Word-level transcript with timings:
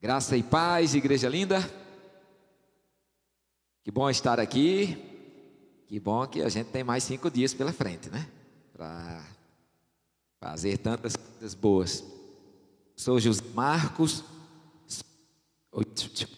Graça 0.00 0.36
e 0.36 0.42
paz, 0.42 0.94
igreja 0.94 1.26
linda. 1.26 1.58
Que 3.82 3.90
bom 3.90 4.10
estar 4.10 4.38
aqui. 4.38 5.02
Que 5.86 5.98
bom 5.98 6.26
que 6.26 6.42
a 6.42 6.50
gente 6.50 6.66
tem 6.66 6.84
mais 6.84 7.02
cinco 7.02 7.30
dias 7.30 7.54
pela 7.54 7.72
frente, 7.72 8.10
né? 8.10 8.28
Para 8.74 9.24
fazer 10.38 10.76
tantas 10.78 11.16
coisas 11.16 11.54
boas. 11.54 12.04
Sou 12.94 13.18
José 13.18 13.42
Marcos, 13.54 14.22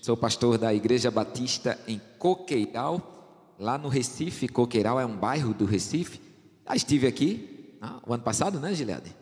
sou 0.03 0.17
pastor 0.17 0.57
da 0.57 0.73
Igreja 0.73 1.11
Batista 1.11 1.77
em 1.89 2.01
Coqueiral, 2.17 3.55
lá 3.59 3.77
no 3.77 3.89
Recife. 3.89 4.47
Coqueiral 4.47 5.01
é 5.01 5.07
um 5.07 5.17
bairro 5.17 5.53
do 5.53 5.65
Recife. 5.65 6.21
Já 6.65 6.77
estive 6.77 7.09
aqui 7.09 7.77
ah, 7.81 8.01
o 8.07 8.15
ano 8.15 8.23
passado, 8.23 8.61
né, 8.61 8.73
Gileade? 8.73 9.15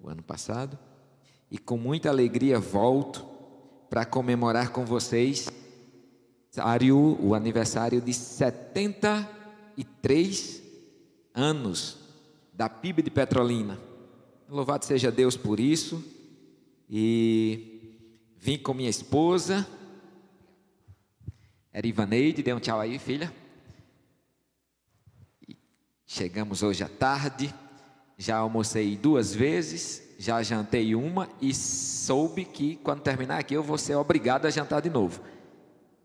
O 0.00 0.08
ano 0.08 0.22
passado. 0.22 0.78
E 1.50 1.58
com 1.58 1.76
muita 1.76 2.08
alegria 2.08 2.60
volto 2.60 3.33
para 3.88 4.04
comemorar 4.04 4.70
com 4.70 4.84
vocês 4.84 5.48
o 7.20 7.34
aniversário 7.34 8.00
de 8.00 8.14
73 8.14 10.62
anos 11.34 11.98
da 12.52 12.68
PIB 12.68 13.02
de 13.02 13.10
Petrolina. 13.10 13.76
Louvado 14.48 14.84
seja 14.84 15.10
Deus 15.10 15.36
por 15.36 15.58
isso. 15.58 16.04
E 16.88 17.98
vim 18.38 18.56
com 18.58 18.72
minha 18.74 18.90
esposa, 18.90 19.66
era 21.72 21.84
Ivaneide, 21.86 22.42
dê 22.42 22.52
um 22.52 22.60
tchau 22.60 22.78
aí, 22.78 22.98
filha. 22.98 23.32
Chegamos 26.06 26.62
hoje 26.62 26.84
à 26.84 26.88
tarde, 26.88 27.52
já 28.16 28.36
almocei 28.36 28.96
duas 28.96 29.34
vezes, 29.34 30.13
já 30.18 30.42
jantei 30.42 30.94
uma 30.94 31.28
e 31.40 31.54
soube 31.54 32.44
que 32.44 32.76
quando 32.76 33.00
terminar 33.00 33.38
aqui 33.38 33.54
eu 33.54 33.62
vou 33.62 33.78
ser 33.78 33.94
obrigado 33.94 34.46
a 34.46 34.50
jantar 34.50 34.80
de 34.80 34.90
novo. 34.90 35.20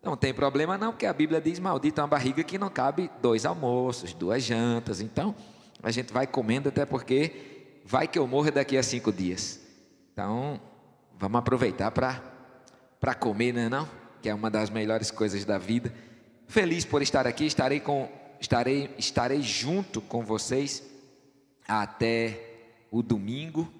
Não 0.01 0.15
tem 0.15 0.33
problema 0.33 0.77
não, 0.77 0.91
porque 0.91 1.05
a 1.05 1.13
Bíblia 1.13 1.41
diz 1.41 1.59
maldita 1.59 2.01
uma 2.01 2.07
barriga 2.07 2.43
que 2.43 2.57
não 2.57 2.69
cabe 2.69 3.09
dois 3.21 3.45
almoços, 3.45 4.13
duas 4.13 4.43
jantas. 4.43 5.01
Então, 5.01 5.35
a 5.83 5.91
gente 5.91 6.13
vai 6.13 6.25
comendo 6.25 6.69
até 6.69 6.85
porque 6.85 7.81
vai 7.85 8.07
que 8.07 8.17
eu 8.17 8.25
morro 8.25 8.51
daqui 8.51 8.77
a 8.77 8.83
cinco 8.83 9.11
dias. 9.11 9.59
Então, 10.13 10.59
vamos 11.17 11.39
aproveitar 11.39 11.91
para 11.91 13.15
comer, 13.15 13.53
não 13.53 13.61
é 13.61 13.69
não? 13.69 13.89
Que 14.21 14.29
é 14.29 14.33
uma 14.33 14.49
das 14.49 14.69
melhores 14.69 15.11
coisas 15.11 15.43
da 15.43 15.57
vida. 15.57 15.93
Feliz 16.47 16.85
por 16.85 17.01
estar 17.01 17.27
aqui, 17.27 17.45
estarei, 17.45 17.79
com, 17.79 18.09
estarei, 18.39 18.93
estarei 18.97 19.41
junto 19.41 20.01
com 20.01 20.23
vocês 20.23 20.83
até 21.67 22.39
o 22.89 23.03
domingo 23.03 23.71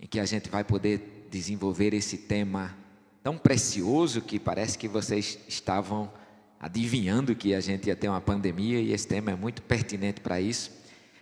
em 0.00 0.06
que 0.06 0.20
a 0.20 0.24
gente 0.24 0.48
vai 0.48 0.62
poder 0.62 1.26
desenvolver 1.30 1.92
esse 1.92 2.16
tema 2.16 2.76
tão 3.22 3.36
precioso 3.36 4.22
que 4.22 4.38
parece 4.38 4.78
que 4.78 4.88
vocês 4.88 5.38
estavam 5.48 6.10
adivinhando 6.60 7.34
que 7.34 7.54
a 7.54 7.60
gente 7.60 7.86
ia 7.86 7.96
ter 7.96 8.08
uma 8.08 8.20
pandemia 8.20 8.80
e 8.80 8.92
esse 8.92 9.06
tema 9.06 9.30
é 9.30 9.34
muito 9.34 9.62
pertinente 9.62 10.20
para 10.20 10.40
isso. 10.40 10.70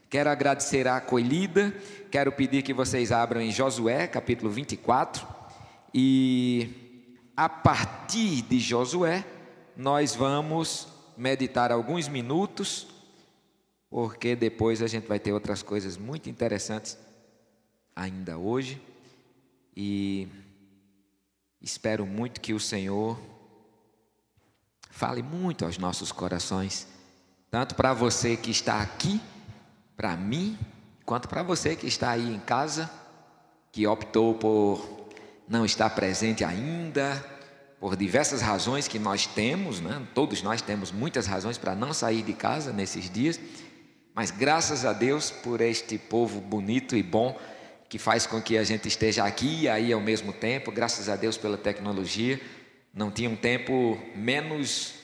Quero 0.09 0.31
agradecer 0.31 0.87
a 0.87 0.97
acolhida, 0.97 1.75
quero 2.11 2.31
pedir 2.31 2.63
que 2.63 2.73
vocês 2.73 3.11
abram 3.11 3.41
em 3.41 3.51
Josué, 3.51 4.07
capítulo 4.07 4.51
24, 4.51 5.27
e 5.93 7.03
a 7.37 7.49
partir 7.49 8.43
de 8.43 8.59
Josué, 8.61 9.25
nós 9.77 10.15
vamos 10.15 10.89
meditar 11.17 11.73
alguns 11.73 12.09
minutos, 12.09 12.87
porque 13.91 14.37
depois 14.37 14.81
a 14.81 14.87
gente 14.87 15.07
vai 15.07 15.19
ter 15.19 15.33
outras 15.33 15.63
coisas 15.63 15.97
muito 15.97 16.31
interessantes 16.31 16.97
ainda 17.97 18.37
hoje 18.37 18.81
e 19.75 20.29
espero 21.63 22.05
muito 22.05 22.43
que 22.43 22.53
o 22.53 22.61
Senhor 22.61 23.19
fale 24.91 25.23
muito 25.23 25.65
aos 25.65 25.79
nossos 25.79 26.13
corações, 26.13 26.87
tanto 27.51 27.75
para 27.75 27.95
você 27.95 28.37
que 28.37 28.51
está 28.51 28.83
aqui, 28.83 29.21
para 29.97 30.15
mim, 30.17 30.59
quanto 31.05 31.29
para 31.29 31.43
você 31.43 31.75
que 31.75 31.87
está 31.87 32.11
aí 32.11 32.35
em 32.35 32.41
casa, 32.41 32.91
que 33.73 33.87
optou 33.87 34.35
por 34.35 35.09
não 35.49 35.65
estar 35.65 35.91
presente 35.91 36.45
ainda, 36.45 37.25
por 37.81 37.97
diversas 37.97 38.41
razões 38.41 38.89
que 38.89 38.99
nós 38.99 39.27
temos, 39.27 39.81
né? 39.81 40.07
todos 40.15 40.43
nós 40.43 40.61
temos 40.61 40.91
muitas 40.91 41.27
razões 41.27 41.57
para 41.57 41.75
não 41.75 41.93
sair 41.93 42.23
de 42.23 42.33
casa 42.33 42.73
nesses 42.73 43.09
dias, 43.11 43.39
mas 44.15 44.31
graças 44.31 44.85
a 44.85 44.93
Deus 44.93 45.31
por 45.31 45.61
este 45.61 45.99
povo 45.99 46.41
bonito 46.41 46.97
e 46.97 47.03
bom 47.03 47.39
que 47.89 47.99
faz 47.99 48.27
com 48.27 48.41
que 48.41 48.59
a 48.59 48.65
gente 48.65 48.89
esteja 48.89 49.25
aqui 49.25 49.63
e 49.63 49.69
aí 49.69 49.93
ao 49.93 50.01
mesmo 50.01 50.33
tempo, 50.33 50.73
graças 50.73 51.09
a 51.09 51.17
Deus 51.17 51.37
pela 51.37 51.57
tecnologia. 51.57 52.41
Não 52.93 53.11
tinha 53.11 53.29
um 53.29 53.37
tempo 53.37 53.99
menos 54.15 54.95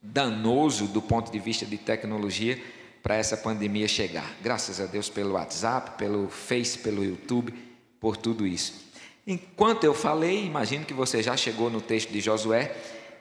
danoso 0.00 0.86
do 0.86 1.02
ponto 1.02 1.32
de 1.32 1.38
vista 1.38 1.66
de 1.66 1.76
tecnologia 1.76 2.60
para 3.02 3.16
essa 3.16 3.36
pandemia 3.36 3.88
chegar. 3.88 4.36
Graças 4.42 4.80
a 4.80 4.86
Deus 4.86 5.08
pelo 5.08 5.32
WhatsApp, 5.32 5.98
pelo 5.98 6.28
Face, 6.28 6.78
pelo 6.78 7.04
YouTube, 7.04 7.52
por 8.00 8.16
tudo 8.16 8.46
isso. 8.46 8.88
Enquanto 9.26 9.84
eu 9.84 9.94
falei, 9.94 10.44
imagino 10.44 10.84
que 10.84 10.94
você 10.94 11.22
já 11.22 11.36
chegou 11.36 11.68
no 11.68 11.80
texto 11.80 12.10
de 12.10 12.20
Josué 12.20 12.74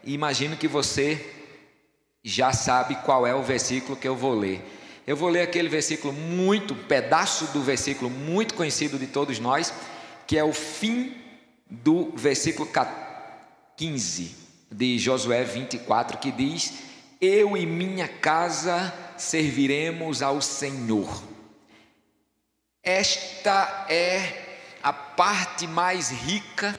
e 0.04 0.14
imagino 0.14 0.56
que 0.56 0.68
você 0.68 1.34
já 2.24 2.54
sabe 2.54 2.96
qual 3.06 3.26
é 3.26 3.34
o 3.34 3.44
versículo 3.44 3.98
que 3.98 4.08
eu 4.08 4.16
vou 4.16 4.34
ler. 4.34 4.62
Eu 5.08 5.16
vou 5.16 5.30
ler 5.30 5.42
aquele 5.42 5.70
versículo 5.70 6.12
muito, 6.12 6.74
um 6.74 6.84
pedaço 6.84 7.46
do 7.54 7.62
versículo 7.62 8.10
muito 8.10 8.54
conhecido 8.54 9.00
de 9.00 9.08
todos 9.08 9.40
nós, 9.40 9.74
que 10.28 10.38
é 10.38 10.44
o 10.44 10.52
fim 10.52 11.16
do 11.70 12.12
versículo 12.14 12.70
15 13.78 14.36
de 14.70 15.00
Josué 15.00 15.46
24, 15.46 16.18
que 16.18 16.30
diz: 16.30 16.74
Eu 17.22 17.56
e 17.56 17.66
minha 17.66 18.10
casa 18.10 18.94
serviremos 19.18 20.22
ao 20.22 20.42
Senhor. 20.42 21.24
Esta 22.84 23.86
é 23.90 24.58
a 24.84 24.92
parte 24.92 25.66
mais 25.68 26.10
rica 26.10 26.78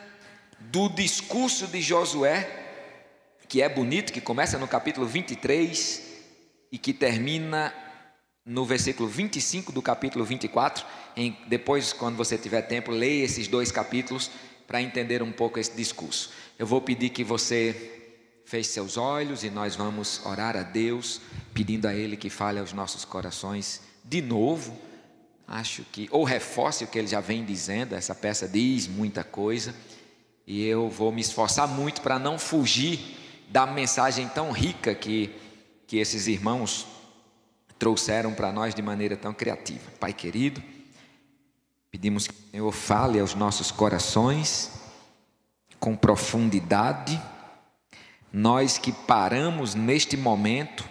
do 0.61 0.91
discurso 0.91 1.67
de 1.67 1.81
Josué, 1.81 2.47
que 3.49 3.63
é 3.63 3.71
bonito, 3.71 4.13
que 4.13 4.21
começa 4.21 4.59
no 4.59 4.69
capítulo 4.69 5.07
23 5.07 6.03
e 6.71 6.77
que 6.77 6.93
termina 6.93 7.88
no 8.49 8.65
versículo 8.65 9.07
25 9.07 9.71
do 9.71 9.83
capítulo 9.83 10.25
24. 10.25 10.85
Em, 11.15 11.37
depois, 11.47 11.93
quando 11.93 12.17
você 12.17 12.39
tiver 12.39 12.63
tempo, 12.63 12.91
leia 12.91 13.25
esses 13.25 13.47
dois 13.47 13.71
capítulos 13.71 14.31
para 14.67 14.81
entender 14.81 15.23
um 15.23 15.31
pouco 15.31 15.59
esse 15.59 15.77
discurso. 15.77 16.31
Eu 16.59 16.67
vou 16.67 16.81
pedir 16.81 17.11
que 17.11 17.23
você 17.23 18.17
feche 18.47 18.71
seus 18.71 18.97
olhos 18.97 19.45
e 19.45 19.51
nós 19.51 19.77
vamos 19.77 20.25
orar 20.25 20.57
a 20.57 20.63
Deus, 20.63 21.21
pedindo 21.53 21.87
a 21.87 21.95
Ele 21.95 22.17
que 22.17 22.31
fale 22.31 22.59
aos 22.59 22.73
nossos 22.73 23.05
corações 23.05 23.83
de 24.03 24.23
novo. 24.23 24.75
Acho 25.47 25.85
que, 25.93 26.09
ou 26.11 26.25
reforce 26.25 26.85
o 26.85 26.87
que 26.87 26.99
ele 26.99 27.07
já 27.07 27.21
vem 27.21 27.45
dizendo, 27.45 27.95
essa 27.95 28.15
peça 28.15 28.49
diz 28.49 28.87
muita 28.87 29.25
coisa, 29.25 29.75
e 30.47 30.65
eu 30.65 30.89
vou 30.89 31.13
me 31.13 31.21
esforçar 31.21 31.67
muito 31.69 32.01
para 32.01 32.19
não 32.19 32.39
fugir 32.39 33.17
da 33.49 33.67
mensagem 33.67 34.29
tão 34.29 34.51
rica 34.51 34.95
que, 34.95 35.31
que 35.87 35.97
esses 35.97 36.27
irmãos 36.27 36.87
trouxeram 37.79 38.35
para 38.35 38.53
nós 38.53 38.75
de 38.75 38.83
maneira 38.83 39.17
tão 39.17 39.33
criativa. 39.33 39.91
Pai 40.01 40.13
querido, 40.13 40.63
pedimos 41.91 42.27
que 42.27 42.35
o 42.35 42.51
Senhor 42.51 42.73
fale 42.73 43.21
aos 43.21 43.35
nossos 43.35 43.71
corações 43.71 44.73
com 45.79 45.97
profundidade. 45.97 47.21
Nós 48.33 48.77
que 48.77 48.93
paramos 48.93 49.75
neste 49.75 50.17
momento, 50.17 50.89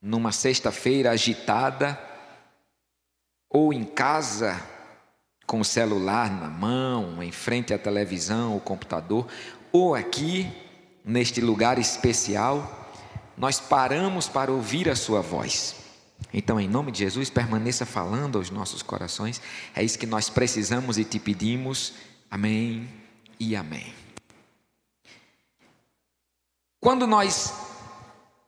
numa 0.00 0.32
sexta-feira 0.32 1.10
agitada, 1.10 1.98
ou 3.48 3.72
em 3.72 3.84
casa, 3.84 4.62
com 5.46 5.60
o 5.60 5.64
celular 5.64 6.30
na 6.30 6.48
mão, 6.48 7.22
em 7.22 7.32
frente 7.32 7.74
à 7.74 7.78
televisão, 7.78 8.54
ou 8.54 8.60
computador, 8.60 9.26
ou 9.72 9.94
aqui, 9.94 10.50
neste 11.04 11.40
lugar 11.40 11.78
especial, 11.78 12.90
nós 13.36 13.58
paramos 13.58 14.28
para 14.28 14.52
ouvir 14.52 14.88
a 14.88 14.96
Sua 14.96 15.20
voz. 15.20 15.81
Então, 16.32 16.60
em 16.60 16.68
nome 16.68 16.92
de 16.92 17.00
Jesus, 17.00 17.30
permaneça 17.30 17.86
falando 17.86 18.38
aos 18.38 18.50
nossos 18.50 18.82
corações. 18.82 19.40
É 19.74 19.82
isso 19.82 19.98
que 19.98 20.06
nós 20.06 20.28
precisamos 20.28 20.98
e 20.98 21.04
te 21.04 21.18
pedimos. 21.18 21.94
Amém 22.30 22.88
e 23.38 23.54
amém. 23.56 23.94
Quando 26.80 27.06
nós 27.06 27.52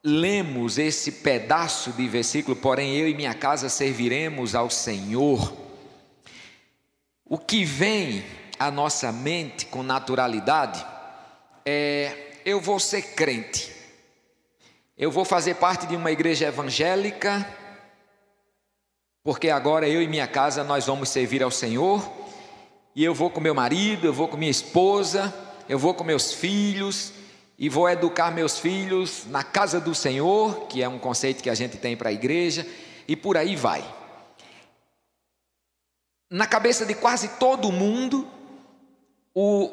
lemos 0.03 0.77
esse 0.79 1.13
pedaço 1.13 1.93
de 1.93 2.09
versículo, 2.09 2.57
porém 2.57 2.97
eu 2.97 3.09
e 3.09 3.15
minha 3.15 3.35
casa 3.35 3.69
serviremos 3.69 4.55
ao 4.55 4.69
Senhor, 4.69 5.57
o 7.25 7.39
que 7.39 7.65
vem 7.65 8.25
à 8.59 8.71
nossa 8.71 9.11
mente 9.13 9.67
com 9.67 9.83
naturalidade 9.83 10.85
é: 11.65 12.33
eu 12.45 12.61
vou 12.61 12.79
ser 12.79 13.15
crente, 13.15 13.73
eu 14.97 15.11
vou 15.11 15.25
fazer 15.25 15.55
parte 15.55 15.87
de 15.87 15.97
uma 15.97 16.11
igreja 16.11 16.47
evangélica 16.47 17.47
porque 19.25 19.49
agora 19.49 19.89
eu 19.89 20.03
e 20.03 20.07
minha 20.07 20.27
casa 20.27 20.63
nós 20.63 20.85
vamos 20.85 21.09
servir 21.09 21.43
ao 21.43 21.51
Senhor, 21.51 22.07
e 22.95 23.03
eu 23.03 23.15
vou 23.15 23.31
com 23.31 23.41
meu 23.41 23.55
marido, 23.55 24.07
eu 24.07 24.13
vou 24.13 24.29
com 24.29 24.37
minha 24.37 24.51
esposa, 24.51 25.35
eu 25.67 25.79
vou 25.79 25.95
com 25.95 26.05
meus 26.05 26.31
filhos 26.31 27.11
e 27.59 27.71
vou 27.71 27.89
educar 27.89 28.31
meus 28.31 28.59
filhos 28.59 29.25
na 29.27 29.43
casa 29.43 29.81
do 29.81 29.95
Senhor, 29.95 30.67
que 30.67 30.83
é 30.83 30.89
um 30.89 30.99
conceito 30.99 31.43
que 31.43 31.49
a 31.49 31.55
gente 31.55 31.79
tem 31.79 31.97
para 31.97 32.11
a 32.11 32.13
igreja, 32.13 32.67
e 33.09 33.17
por 33.17 33.39
aí 33.39 33.57
vai. 33.57 33.83
Na 36.31 36.47
cabeça 36.47 36.85
de 36.85 36.95
quase 36.95 37.29
todo 37.39 37.73
mundo, 37.73 38.29
o 39.35 39.71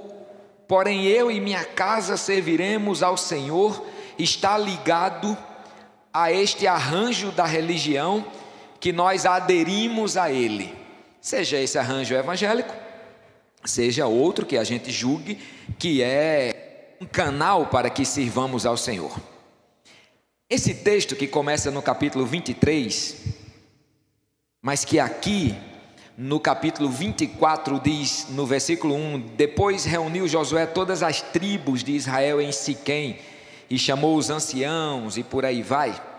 porém 0.65 1.05
eu 1.05 1.29
e 1.29 1.41
minha 1.41 1.65
casa 1.65 2.15
serviremos 2.15 3.03
ao 3.03 3.17
Senhor 3.17 3.85
está 4.17 4.57
ligado 4.57 5.37
a 6.13 6.31
este 6.31 6.67
arranjo 6.67 7.31
da 7.33 7.45
religião 7.45 8.25
que 8.81 8.91
nós 8.91 9.27
aderimos 9.27 10.17
a 10.17 10.31
ele. 10.31 10.75
Seja 11.21 11.59
esse 11.59 11.77
arranjo 11.77 12.15
evangélico, 12.15 12.73
seja 13.63 14.07
outro 14.07 14.43
que 14.43 14.57
a 14.57 14.63
gente 14.63 14.91
julgue 14.91 15.39
que 15.77 16.01
é 16.01 16.95
um 16.99 17.05
canal 17.05 17.67
para 17.67 17.91
que 17.91 18.03
sirvamos 18.03 18.65
ao 18.65 18.75
Senhor. 18.75 19.15
Esse 20.49 20.73
texto 20.73 21.15
que 21.15 21.27
começa 21.27 21.69
no 21.69 21.81
capítulo 21.81 22.25
23, 22.25 23.17
mas 24.61 24.83
que 24.83 24.99
aqui 24.99 25.55
no 26.17 26.39
capítulo 26.39 26.89
24 26.89 27.79
diz, 27.79 28.27
no 28.29 28.47
versículo 28.47 28.95
1: 28.95 29.19
Depois 29.37 29.85
reuniu 29.85 30.27
Josué 30.27 30.65
todas 30.65 31.03
as 31.03 31.21
tribos 31.21 31.83
de 31.83 31.91
Israel 31.91 32.41
em 32.41 32.51
Siquém 32.51 33.19
e 33.69 33.77
chamou 33.77 34.17
os 34.17 34.31
anciãos 34.31 35.17
e 35.17 35.23
por 35.23 35.45
aí 35.45 35.61
vai. 35.61 36.10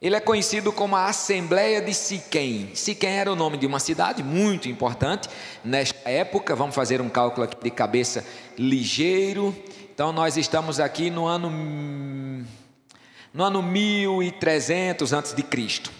Ele 0.00 0.14
é 0.14 0.20
conhecido 0.20 0.70
como 0.70 0.94
a 0.94 1.06
Assembleia 1.06 1.82
de 1.82 1.92
Siquém. 1.92 2.70
Siquém 2.72 3.18
era 3.18 3.32
o 3.32 3.34
nome 3.34 3.56
de 3.56 3.66
uma 3.66 3.80
cidade 3.80 4.22
muito 4.22 4.68
importante 4.68 5.28
nesta 5.64 6.08
época. 6.08 6.54
Vamos 6.54 6.76
fazer 6.76 7.00
um 7.00 7.08
cálculo 7.08 7.42
aqui 7.42 7.56
de 7.60 7.68
cabeça 7.68 8.24
ligeiro. 8.56 9.52
Então 9.92 10.12
nós 10.12 10.36
estamos 10.36 10.78
aqui 10.78 11.10
no 11.10 11.26
ano 11.26 11.50
no 13.34 13.42
ano 13.42 13.60
1300 13.60 15.12
antes 15.12 15.34
de 15.34 15.42
Cristo. 15.42 15.90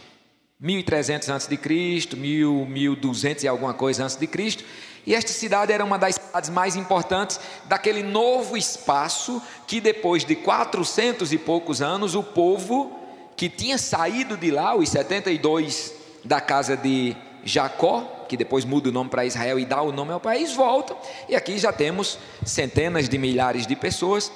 1300 0.61 1.29
antes 1.31 1.49
de 1.49 1.57
Cristo, 1.57 2.17
1200 2.17 3.43
e 3.43 3.49
alguma 3.49 3.75
coisa 3.75 4.05
antes 4.05 4.15
de 4.15 4.29
Cristo. 4.29 4.63
E 5.05 5.13
esta 5.13 5.33
cidade 5.33 5.73
era 5.73 5.85
uma 5.85 5.99
das 5.99 6.15
cidades 6.15 6.51
mais 6.51 6.77
importantes 6.77 7.41
daquele 7.65 8.05
novo 8.05 8.57
espaço 8.57 9.43
que 9.67 9.81
depois 9.81 10.25
de 10.25 10.37
400 10.37 11.33
e 11.33 11.39
poucos 11.39 11.83
anos 11.83 12.15
o 12.15 12.23
povo 12.23 13.08
que 13.39 13.49
tinha 13.49 13.79
saído 13.79 14.37
de 14.37 14.51
lá, 14.51 14.75
os 14.75 14.89
72 14.89 15.95
da 16.25 16.41
casa 16.41 16.77
de 16.77 17.17
Jacó, 17.45 18.27
que 18.29 18.37
depois 18.37 18.65
muda 18.65 18.89
o 18.89 18.93
nome 18.93 19.09
para 19.09 19.25
Israel 19.25 19.61
e 19.61 19.65
dá 19.65 19.81
o 19.81 19.93
nome 19.93 20.13
ao 20.13 20.19
país, 20.19 20.53
volta. 20.53 20.97
E 21.29 21.37
aqui 21.37 21.57
já 21.57 21.73
temos 21.73 22.19
centenas 22.45 23.09
de 23.09 23.17
milhares 23.17 23.65
de 23.65 23.77
pessoas 23.77 24.33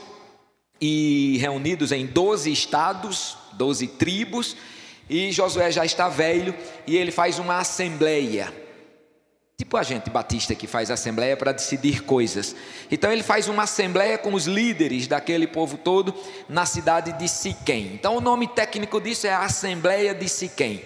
e 0.81 1.37
reunidos 1.40 1.90
em 1.90 2.06
12 2.06 2.52
estados, 2.52 3.37
12 3.54 3.88
tribos, 3.88 4.56
e 5.10 5.32
Josué 5.32 5.72
já 5.72 5.84
está 5.84 6.08
velho 6.08 6.54
e 6.87 6.96
ele 6.96 7.10
faz 7.10 7.40
uma 7.40 7.58
assembleia. 7.58 8.54
Tipo 9.62 9.76
a 9.76 9.85
gente 9.85 10.11
batista 10.11 10.56
que 10.56 10.67
faz 10.67 10.91
assembleia 10.91 11.37
para 11.37 11.53
decidir 11.53 12.03
coisas. 12.03 12.56
Então 12.91 13.12
ele 13.12 13.23
faz 13.23 13.47
uma 13.47 13.62
assembleia 13.62 14.19
com 14.19 14.35
os 14.35 14.47
líderes 14.47 15.06
daquele 15.06 15.47
povo 15.47 15.79
todo 15.79 16.12
na 16.49 16.67
cidade 16.67 17.12
de 17.12 17.29
Siquém. 17.29 17.93
Então 17.94 18.17
o 18.17 18.20
nome 18.20 18.49
técnico 18.49 19.00
disso 19.00 19.29
é 19.29 19.31
a 19.31 19.44
Assembleia 19.44 20.12
de 20.12 20.29
Siquém. 20.29 20.82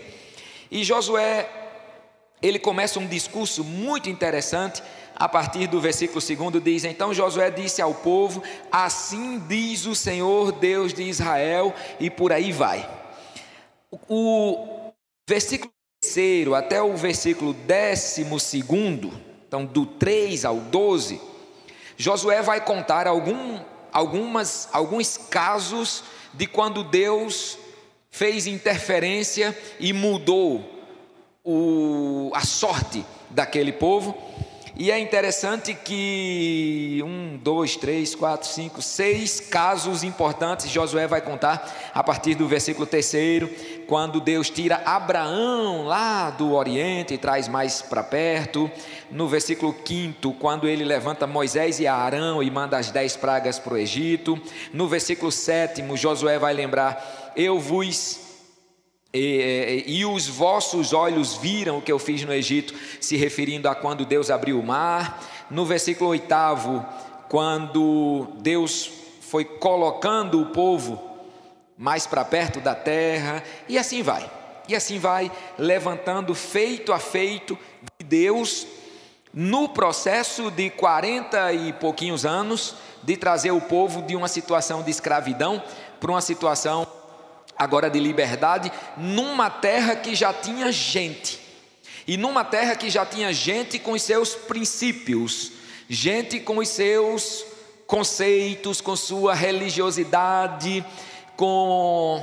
E 0.71 0.85
Josué, 0.85 1.49
ele 2.43 2.59
começa 2.59 3.01
um 3.01 3.07
discurso 3.07 3.65
muito 3.65 4.11
interessante 4.11 4.83
a 5.15 5.27
partir 5.27 5.67
do 5.69 5.81
versículo 5.81 6.21
2 6.21 6.63
diz: 6.63 6.85
Então 6.85 7.15
Josué 7.15 7.51
disse 7.51 7.81
ao 7.81 7.95
povo: 7.95 8.43
Assim 8.71 9.39
diz 9.39 9.87
o 9.87 9.95
Senhor 9.95 10.53
Deus 10.53 10.93
de 10.93 11.03
Israel, 11.03 11.75
e 11.99 12.11
por 12.11 12.31
aí 12.31 12.53
vai. 12.53 12.87
O 14.07 14.93
versículo 15.27 15.73
terceiro 16.17 16.55
até 16.55 16.81
o 16.81 16.97
versículo 16.97 17.53
décimo 17.53 18.41
segundo, 18.41 19.13
então 19.47 19.67
do 19.67 19.85
3 19.85 20.47
ao 20.47 20.57
12, 20.57 21.21
Josué 21.95 22.41
vai 22.41 22.59
contar 22.65 23.07
algum, 23.07 23.61
algumas, 23.93 24.67
alguns 24.73 25.19
casos 25.19 26.03
de 26.33 26.47
quando 26.47 26.83
Deus 26.83 27.59
fez 28.11 28.47
interferência 28.47 29.57
e 29.79 29.93
mudou 29.93 30.65
o, 31.45 32.31
a 32.35 32.41
sorte 32.41 33.05
daquele 33.29 33.73
povo. 33.73 34.17
E 34.79 34.91
é 34.91 34.99
interessante 34.99 35.73
que 35.73 37.03
um, 37.03 37.39
dois, 37.43 37.77
três, 37.77 38.15
quatro, 38.15 38.47
cinco, 38.47 38.83
seis 38.83 39.41
casos 39.41 40.05
importantes 40.05 40.71
Josué 40.71 41.07
vai 41.07 41.23
contar 41.23 41.91
a 41.95 42.03
partir 42.03 42.35
do 42.35 42.47
versículo 42.47 42.87
terceiro, 42.87 43.51
quando 43.87 44.21
Deus 44.21 44.51
tira 44.51 44.83
Abraão 44.85 45.85
lá 45.85 46.31
do 46.31 46.53
Oriente 46.53 47.15
e 47.15 47.19
traz 47.19 47.49
mais 47.49 47.81
para 47.81 48.03
perto. 48.03 48.71
No 49.11 49.29
versículo 49.29 49.73
quinto, 49.73 50.33
quando 50.33 50.67
ele 50.69 50.85
levanta 50.85 51.27
Moisés 51.27 51.79
e 51.79 51.87
Arão 51.87 52.43
e 52.43 52.51
manda 52.51 52.77
as 52.77 52.91
dez 52.91 53.17
pragas 53.17 53.59
para 53.59 53.75
o 53.75 53.79
Egito. 53.79 54.41
No 54.73 54.89
versículo 54.89 55.31
sétimo, 55.31 55.97
Josué 55.97 56.39
vai 56.39 56.53
lembrar: 56.53 57.33
Eu 57.37 57.59
vos 57.59 58.21
e, 59.15 59.85
e, 59.87 60.05
os 60.05 60.27
vossos 60.27 60.93
olhos 60.93 61.37
viram 61.37 61.79
o 61.79 61.83
que 61.83 61.91
eu 61.91 61.99
fiz 61.99 62.23
no 62.25 62.35
Egito, 62.35 62.75
se 63.01 63.17
referindo 63.17 63.69
a 63.69 63.75
quando 63.75 64.05
Deus 64.05 64.31
abriu 64.31 64.61
o 64.61 64.67
mar. 64.67 65.23
No 65.51 65.65
versículo 65.65 66.11
oitavo, 66.11 66.85
quando 67.29 68.27
Deus 68.41 68.91
foi 69.23 69.45
colocando 69.45 70.41
o 70.41 70.47
povo 70.47 71.16
mais 71.77 72.07
para 72.07 72.25
perto 72.25 72.61
da 72.61 72.75
terra, 72.75 73.43
e 73.69 73.79
assim 73.79 74.03
vai. 74.03 74.31
E 74.69 74.75
assim 74.75 74.99
vai 74.99 75.31
levantando 75.59 76.35
feito 76.35 76.93
a 76.93 76.99
feito 76.99 77.57
de 77.99 78.05
Deus 78.05 78.67
no 79.33 79.69
processo 79.69 80.51
de 80.51 80.71
40 80.71 81.53
e 81.53 81.73
pouquinhos 81.75 82.25
anos 82.25 82.75
de 83.03 83.17
trazer 83.17 83.51
o 83.51 83.61
povo 83.61 84.03
de 84.03 84.17
uma 84.17 84.29
situação 84.29 84.83
de 84.83 84.91
escravidão 84.91 85.63
para 86.01 86.11
uma 86.11 86.21
situação 86.21 86.87
agora 87.57 87.89
de 87.89 87.99
liberdade, 87.99 88.71
numa 88.97 89.49
terra 89.49 89.97
que 89.97 90.15
já 90.15 90.33
tinha 90.33 90.71
gente, 90.71 91.41
e 92.07 92.17
numa 92.17 92.45
terra 92.45 92.77
que 92.77 92.91
já 92.91 93.05
tinha 93.05 93.33
gente 93.33 93.79
com 93.79 93.93
os 93.93 94.03
seus 94.03 94.35
princípios, 94.35 95.53
gente 95.89 96.39
com 96.41 96.59
os 96.59 96.69
seus 96.69 97.45
conceitos, 97.87 98.81
com 98.81 98.95
sua 98.97 99.35
religiosidade, 99.35 100.85
com, 101.37 102.23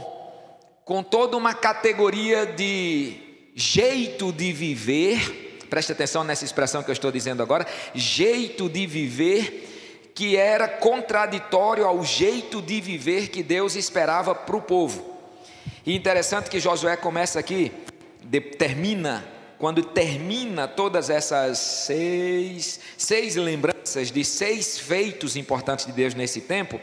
com 0.83 1.03
toda 1.03 1.37
uma 1.37 1.53
categoria 1.53 2.45
de 2.45 3.17
jeito 3.55 4.31
de 4.31 4.51
viver, 4.51 5.65
preste 5.69 5.91
atenção 5.91 6.23
nessa 6.23 6.43
expressão 6.43 6.83
que 6.83 6.89
eu 6.89 6.93
estou 6.93 7.11
dizendo 7.11 7.43
agora, 7.43 7.65
jeito 7.93 8.67
de 8.67 8.85
viver 8.87 9.69
que 10.15 10.37
era 10.37 10.67
contraditório 10.67 11.85
ao 11.85 12.03
jeito 12.03 12.61
de 12.61 12.79
viver 12.79 13.29
que 13.29 13.41
Deus 13.41 13.75
esperava 13.75 14.35
para 14.35 14.55
o 14.55 14.61
povo. 14.61 15.13
E 15.85 15.95
interessante 15.95 16.49
que 16.49 16.59
Josué 16.59 16.95
começa 16.95 17.39
aqui, 17.39 17.71
de, 18.23 18.39
termina, 18.39 19.25
quando 19.57 19.83
termina 19.83 20.67
todas 20.67 21.09
essas 21.09 21.57
seis, 21.57 22.79
seis 22.97 23.35
lembranças 23.35 24.11
de 24.11 24.23
seis 24.23 24.77
feitos 24.77 25.35
importantes 25.35 25.85
de 25.85 25.91
Deus 25.91 26.13
nesse 26.13 26.41
tempo, 26.41 26.79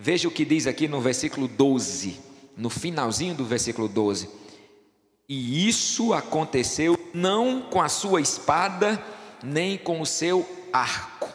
veja 0.00 0.26
o 0.26 0.30
que 0.30 0.46
diz 0.46 0.66
aqui 0.66 0.88
no 0.88 0.98
versículo 0.98 1.46
12, 1.46 2.18
no 2.56 2.70
finalzinho 2.70 3.34
do 3.34 3.44
versículo 3.44 3.86
12. 3.86 4.30
E 5.28 5.68
isso 5.68 6.14
aconteceu 6.14 6.98
não 7.12 7.60
com 7.60 7.82
a 7.82 7.88
sua 7.88 8.20
espada, 8.20 9.00
nem 9.44 9.76
com 9.76 10.00
o 10.00 10.06
seu 10.06 10.48
arco. 10.72 11.28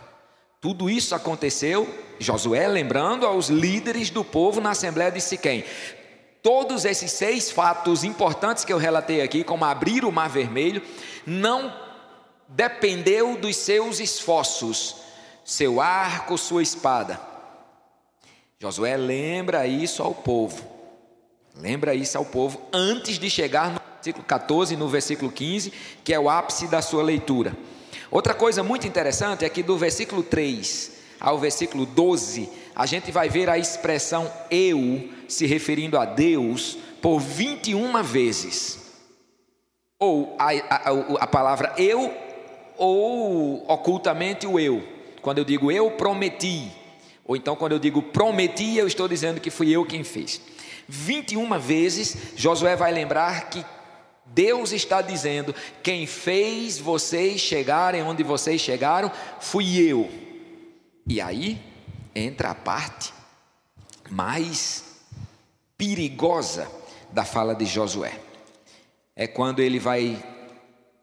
Tudo 0.60 0.90
isso 0.90 1.14
aconteceu, 1.14 1.88
Josué 2.18 2.68
lembrando 2.68 3.28
aos 3.28 3.50
líderes 3.50 4.10
do 4.10 4.24
povo 4.24 4.60
na 4.60 4.72
Assembleia 4.72 5.12
de 5.12 5.22
Siquém. 5.22 5.64
Todos 6.42 6.86
esses 6.86 7.12
seis 7.12 7.52
fatos 7.52 8.04
importantes 8.04 8.66
que 8.66 8.74
eu 8.74 8.78
relatei 8.80 9.22
aqui, 9.22 9.44
como 9.44 9.64
abrir 9.64 10.04
o 10.04 10.12
Mar 10.12 10.30
Vermelho, 10.30 10.82
não 11.26 11.72
dependeu 12.48 13.38
dos 13.38 13.56
seus 13.58 14.00
esforços, 14.00 14.98
seu 15.44 15.80
arco, 15.80 16.36
sua 16.36 16.64
espada. 16.64 17.35
Josué 18.60 18.96
lembra 18.98 19.68
isso 19.68 20.02
ao 20.02 20.14
povo. 20.14 20.64
Lembra 21.56 21.94
isso 21.94 22.18
ao 22.18 22.26
povo 22.26 22.62
antes 22.74 23.18
de 23.18 23.30
chegar 23.30 23.72
no 23.72 23.82
versículo 23.96 24.26
14 24.26 24.74
e 24.74 24.78
no 24.78 24.88
versículo 24.88 25.32
15, 25.32 25.72
que 26.04 26.14
é 26.14 26.20
o 26.20 26.30
ápice 26.30 26.68
da 26.68 26.82
sua 26.82 27.04
leitura. 27.04 27.56
Outra 28.12 28.34
coisa 28.34 28.64
muito 28.64 28.88
interessante 28.88 29.46
é 29.46 29.50
que 29.50 29.64
do 29.64 29.78
versículo 29.78 30.22
3 30.24 30.96
ao 31.20 31.40
versículo 31.40 31.86
12, 31.86 32.50
a 32.76 32.86
gente 32.86 33.12
vai 33.12 33.30
ver 33.30 33.50
a 33.50 33.58
expressão 33.58 34.32
eu 34.52 35.10
se 35.28 35.46
referindo 35.46 35.98
a 35.98 36.06
Deus 36.06 36.78
por 37.02 37.20
21 37.20 38.04
vezes. 38.04 38.92
Ou 40.00 40.36
a, 40.38 40.52
a, 40.52 41.24
a 41.24 41.28
palavra 41.28 41.74
eu, 41.78 42.14
ou 42.78 43.66
ocultamente 43.68 44.46
o 44.46 44.60
eu. 44.60 44.84
Quando 45.22 45.40
eu 45.40 45.46
digo 45.46 45.72
eu 45.72 45.92
prometi, 45.92 46.72
ou 47.26 47.36
então 47.36 47.56
quando 47.56 47.72
eu 47.72 47.80
digo 47.80 48.02
prometi, 48.02 48.78
eu 48.78 48.88
estou 48.88 49.08
dizendo 49.08 49.42
que 49.42 49.50
fui 49.50 49.72
eu 49.72 49.86
quem 49.86 50.04
fez. 50.04 50.40
21 50.88 51.60
vezes 51.60 52.16
Josué 52.36 52.76
vai 52.76 52.92
lembrar 52.92 53.50
que 53.50 53.66
Deus 54.26 54.72
está 54.72 55.02
dizendo: 55.02 55.54
quem 55.82 56.06
fez 56.06 56.78
vocês 56.78 57.42
chegarem 57.42 58.04
onde 58.04 58.24
vocês 58.24 58.62
chegaram 58.62 59.12
fui 59.40 59.78
eu. 59.78 60.10
E 61.08 61.20
aí 61.20 61.60
entra 62.14 62.52
a 62.52 62.56
parte 62.56 63.14
mais 64.10 64.84
perigosa 65.78 66.70
da 67.12 67.26
fala 67.26 67.56
de 67.56 67.66
Josué. 67.66 68.20
É 69.16 69.28
quando 69.28 69.62
ele 69.62 69.80
vai 69.80 70.24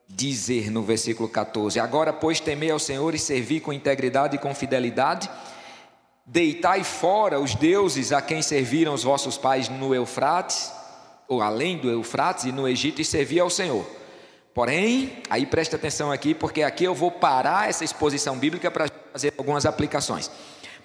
dizer 0.09 0.71
no 0.71 0.83
versículo 0.83 1.29
14: 1.29 1.81
Agora, 1.81 2.13
pois, 2.13 2.41
temei 2.41 2.71
ao 2.71 2.79
Senhor 2.79 3.15
e 3.15 3.19
servi 3.19 3.61
com 3.61 3.73
integridade 3.73 4.37
e 4.37 4.39
com 4.39 4.55
fidelidade. 4.55 5.29
Deitai 6.33 6.83
fora 6.83 7.39
os 7.39 7.55
deuses 7.55 8.11
a 8.11 8.23
quem 8.23 8.41
serviram 8.41 8.95
os 8.95 9.03
vossos 9.03 9.37
pais 9.37 9.69
no 9.69 9.95
Eufrates 9.95 10.73
ou 11.29 11.43
além 11.43 11.77
do 11.77 11.91
Eufrates 11.91 12.45
e 12.45 12.53
no 12.53 12.67
Egito 12.67 13.03
e 13.03 13.05
servia 13.05 13.43
ao 13.43 13.51
Senhor. 13.51 13.85
Porém, 14.55 15.19
aí 15.29 15.45
preste 15.45 15.77
atenção 15.77 16.11
aqui, 16.11 16.35
porque 16.35 16.63
aqui 16.63 16.85
eu 16.85 16.95
vou 16.95 17.11
parar 17.11 17.69
essa 17.69 17.85
exposição 17.85 18.39
bíblica 18.39 18.71
para 18.71 18.89
fazer 19.13 19.35
algumas 19.37 19.67
aplicações. 19.67 20.31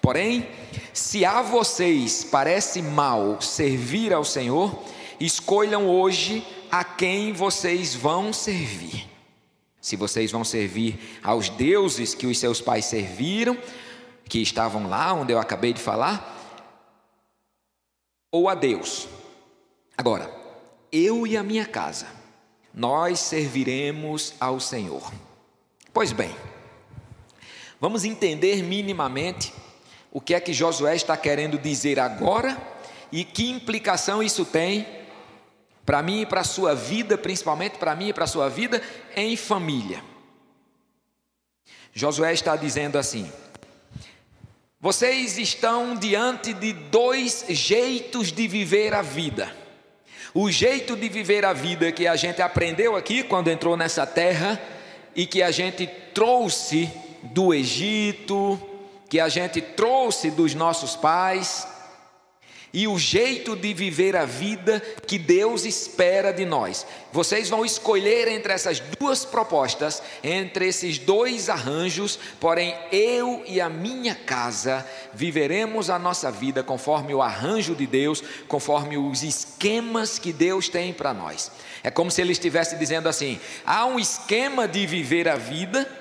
Porém, 0.02 0.46
se 0.92 1.24
a 1.24 1.40
vocês 1.40 2.24
parece 2.30 2.82
mal 2.82 3.40
servir 3.40 4.12
ao 4.12 4.24
Senhor, 4.24 4.78
escolham 5.18 5.88
hoje 5.88 6.46
a 6.70 6.84
quem 6.84 7.32
vocês 7.32 7.94
vão 7.94 8.34
servir. 8.34 9.08
Se 9.80 9.96
vocês 9.96 10.30
vão 10.30 10.44
servir 10.44 11.18
aos 11.22 11.48
deuses 11.48 12.14
que 12.14 12.26
os 12.26 12.38
seus 12.38 12.60
pais 12.60 12.84
serviram, 12.84 13.56
que 14.28 14.40
estavam 14.40 14.88
lá 14.88 15.12
onde 15.12 15.32
eu 15.32 15.38
acabei 15.38 15.72
de 15.72 15.80
falar, 15.80 16.36
ou 18.30 18.48
a 18.48 18.54
Deus. 18.54 19.08
Agora, 19.96 20.30
eu 20.92 21.26
e 21.26 21.36
a 21.36 21.42
minha 21.42 21.64
casa, 21.64 22.06
nós 22.72 23.18
serviremos 23.18 24.34
ao 24.38 24.60
Senhor. 24.60 25.12
Pois 25.92 26.12
bem, 26.12 26.34
vamos 27.80 28.04
entender 28.04 28.62
minimamente 28.62 29.52
o 30.12 30.20
que 30.20 30.34
é 30.34 30.40
que 30.40 30.52
Josué 30.52 30.94
está 30.94 31.16
querendo 31.16 31.58
dizer 31.58 31.98
agora 31.98 32.56
e 33.10 33.24
que 33.24 33.50
implicação 33.50 34.22
isso 34.22 34.44
tem 34.44 34.86
para 35.84 36.02
mim 36.02 36.20
e 36.20 36.26
para 36.26 36.42
a 36.42 36.44
sua 36.44 36.74
vida, 36.74 37.16
principalmente 37.16 37.78
para 37.78 37.96
mim 37.96 38.08
e 38.08 38.12
para 38.12 38.24
a 38.24 38.28
sua 38.28 38.48
vida 38.50 38.82
em 39.16 39.36
família. 39.36 40.04
Josué 41.94 42.32
está 42.32 42.54
dizendo 42.56 42.98
assim: 42.98 43.32
vocês 44.80 45.38
estão 45.38 45.96
diante 45.96 46.52
de 46.54 46.72
dois 46.72 47.44
jeitos 47.48 48.30
de 48.30 48.46
viver 48.46 48.94
a 48.94 49.02
vida. 49.02 49.52
O 50.32 50.50
jeito 50.52 50.94
de 50.94 51.08
viver 51.08 51.44
a 51.44 51.52
vida 51.52 51.90
que 51.90 52.06
a 52.06 52.14
gente 52.14 52.40
aprendeu 52.40 52.94
aqui 52.94 53.24
quando 53.24 53.48
entrou 53.48 53.76
nessa 53.76 54.06
terra 54.06 54.60
e 55.16 55.26
que 55.26 55.42
a 55.42 55.50
gente 55.50 55.84
trouxe 56.14 56.88
do 57.22 57.52
Egito, 57.52 58.60
que 59.08 59.18
a 59.18 59.28
gente 59.28 59.60
trouxe 59.60 60.30
dos 60.30 60.54
nossos 60.54 60.94
pais, 60.94 61.66
e 62.72 62.86
o 62.86 62.98
jeito 62.98 63.56
de 63.56 63.72
viver 63.72 64.14
a 64.16 64.24
vida 64.24 64.80
que 65.06 65.18
Deus 65.18 65.64
espera 65.64 66.32
de 66.32 66.44
nós. 66.44 66.86
Vocês 67.12 67.48
vão 67.48 67.64
escolher 67.64 68.28
entre 68.28 68.52
essas 68.52 68.80
duas 68.98 69.24
propostas, 69.24 70.02
entre 70.22 70.68
esses 70.68 70.98
dois 70.98 71.48
arranjos, 71.48 72.18
porém 72.38 72.74
eu 72.92 73.42
e 73.46 73.60
a 73.60 73.68
minha 73.68 74.14
casa 74.14 74.86
viveremos 75.14 75.88
a 75.88 75.98
nossa 75.98 76.30
vida 76.30 76.62
conforme 76.62 77.14
o 77.14 77.22
arranjo 77.22 77.74
de 77.74 77.86
Deus, 77.86 78.22
conforme 78.46 78.98
os 78.98 79.22
esquemas 79.22 80.18
que 80.18 80.32
Deus 80.32 80.68
tem 80.68 80.92
para 80.92 81.14
nós. 81.14 81.50
É 81.82 81.90
como 81.90 82.10
se 82.10 82.20
ele 82.20 82.32
estivesse 82.32 82.76
dizendo 82.76 83.08
assim: 83.08 83.40
há 83.64 83.86
um 83.86 83.98
esquema 83.98 84.68
de 84.68 84.86
viver 84.86 85.28
a 85.28 85.36
vida 85.36 85.97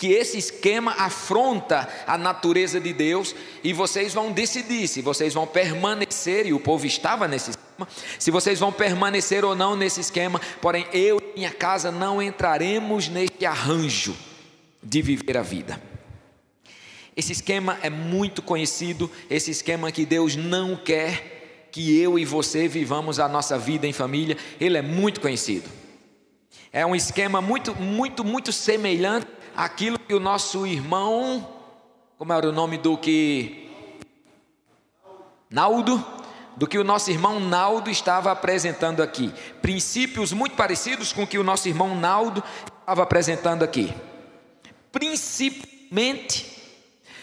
que 0.00 0.14
esse 0.14 0.38
esquema 0.38 0.92
afronta 0.92 1.86
a 2.06 2.16
natureza 2.16 2.80
de 2.80 2.90
Deus 2.90 3.34
e 3.62 3.74
vocês 3.74 4.14
vão 4.14 4.32
decidir 4.32 4.88
se 4.88 5.02
vocês 5.02 5.34
vão 5.34 5.46
permanecer, 5.46 6.46
e 6.46 6.54
o 6.54 6.58
povo 6.58 6.86
estava 6.86 7.28
nesse 7.28 7.50
esquema, 7.50 7.86
se 8.18 8.30
vocês 8.30 8.58
vão 8.58 8.72
permanecer 8.72 9.44
ou 9.44 9.54
não 9.54 9.76
nesse 9.76 10.00
esquema, 10.00 10.40
porém 10.62 10.86
eu 10.94 11.18
e 11.18 11.40
minha 11.40 11.50
casa 11.50 11.92
não 11.92 12.22
entraremos 12.22 13.08
neste 13.08 13.44
arranjo 13.44 14.16
de 14.82 15.02
viver 15.02 15.36
a 15.36 15.42
vida. 15.42 15.78
Esse 17.14 17.32
esquema 17.32 17.78
é 17.82 17.90
muito 17.90 18.40
conhecido, 18.40 19.10
esse 19.28 19.50
esquema 19.50 19.92
que 19.92 20.06
Deus 20.06 20.34
não 20.34 20.76
quer 20.76 21.68
que 21.70 22.00
eu 22.00 22.18
e 22.18 22.24
você 22.24 22.66
vivamos 22.66 23.20
a 23.20 23.28
nossa 23.28 23.58
vida 23.58 23.86
em 23.86 23.92
família, 23.92 24.38
ele 24.58 24.78
é 24.78 24.82
muito 24.82 25.20
conhecido. 25.20 25.68
É 26.72 26.86
um 26.86 26.96
esquema 26.96 27.42
muito, 27.42 27.74
muito, 27.74 28.24
muito 28.24 28.50
semelhante 28.50 29.26
aquilo 29.56 29.98
que 29.98 30.14
o 30.14 30.20
nosso 30.20 30.66
irmão, 30.66 31.46
como 32.18 32.32
era 32.32 32.48
o 32.48 32.52
nome 32.52 32.78
do 32.78 32.96
que? 32.96 33.68
Naldo, 35.50 36.04
do 36.56 36.66
que 36.66 36.78
o 36.78 36.84
nosso 36.84 37.10
irmão 37.10 37.40
Naldo 37.40 37.90
estava 37.90 38.30
apresentando 38.30 39.02
aqui. 39.02 39.32
Princípios 39.62 40.32
muito 40.32 40.54
parecidos 40.56 41.12
com 41.12 41.22
o 41.22 41.26
que 41.26 41.38
o 41.38 41.44
nosso 41.44 41.68
irmão 41.68 41.94
Naldo 41.94 42.42
estava 42.80 43.02
apresentando 43.02 43.62
aqui. 43.62 43.92
Principalmente 44.92 46.60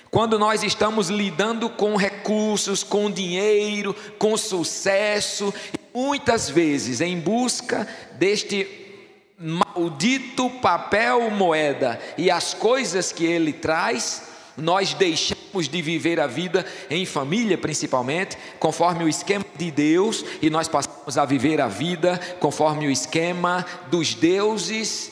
quando 0.10 0.39
nós 0.39 0.63
estamos 0.63 1.10
lidando 1.10 1.69
com 1.69 1.96
recursos, 1.96 2.81
com 2.81 3.12
dinheiro, 3.12 3.93
com 4.17 4.38
sucesso, 4.38 5.53
muitas 5.93 6.50
vezes 6.50 7.01
em 7.01 7.19
busca 7.19 7.88
deste 8.13 8.87
maldito 9.38 10.50
papel 10.50 11.29
moeda 11.29 12.00
e 12.17 12.32
as 12.32 12.56
coisas 12.56 13.12
que 13.12 13.24
ele 13.24 13.53
traz, 13.53 14.24
nós 14.58 14.96
deixamos 14.96 15.70
de 15.70 15.82
viver 15.82 16.20
a 16.20 16.25
vida 16.25 16.65
em 16.89 17.06
família, 17.06 17.58
principalmente, 17.58 18.36
conforme 18.60 19.03
o 19.03 19.10
esquema 19.10 19.46
de 19.56 19.70
Deus, 19.70 20.25
e 20.41 20.50
nós 20.50 20.67
passamos 20.67 21.17
a 21.17 21.25
viver 21.25 21.62
a 21.62 21.67
vida 21.67 22.20
conforme 22.39 22.88
o 22.88 22.91
esquema 22.91 23.63
dos 23.91 24.15
deuses 24.15 25.12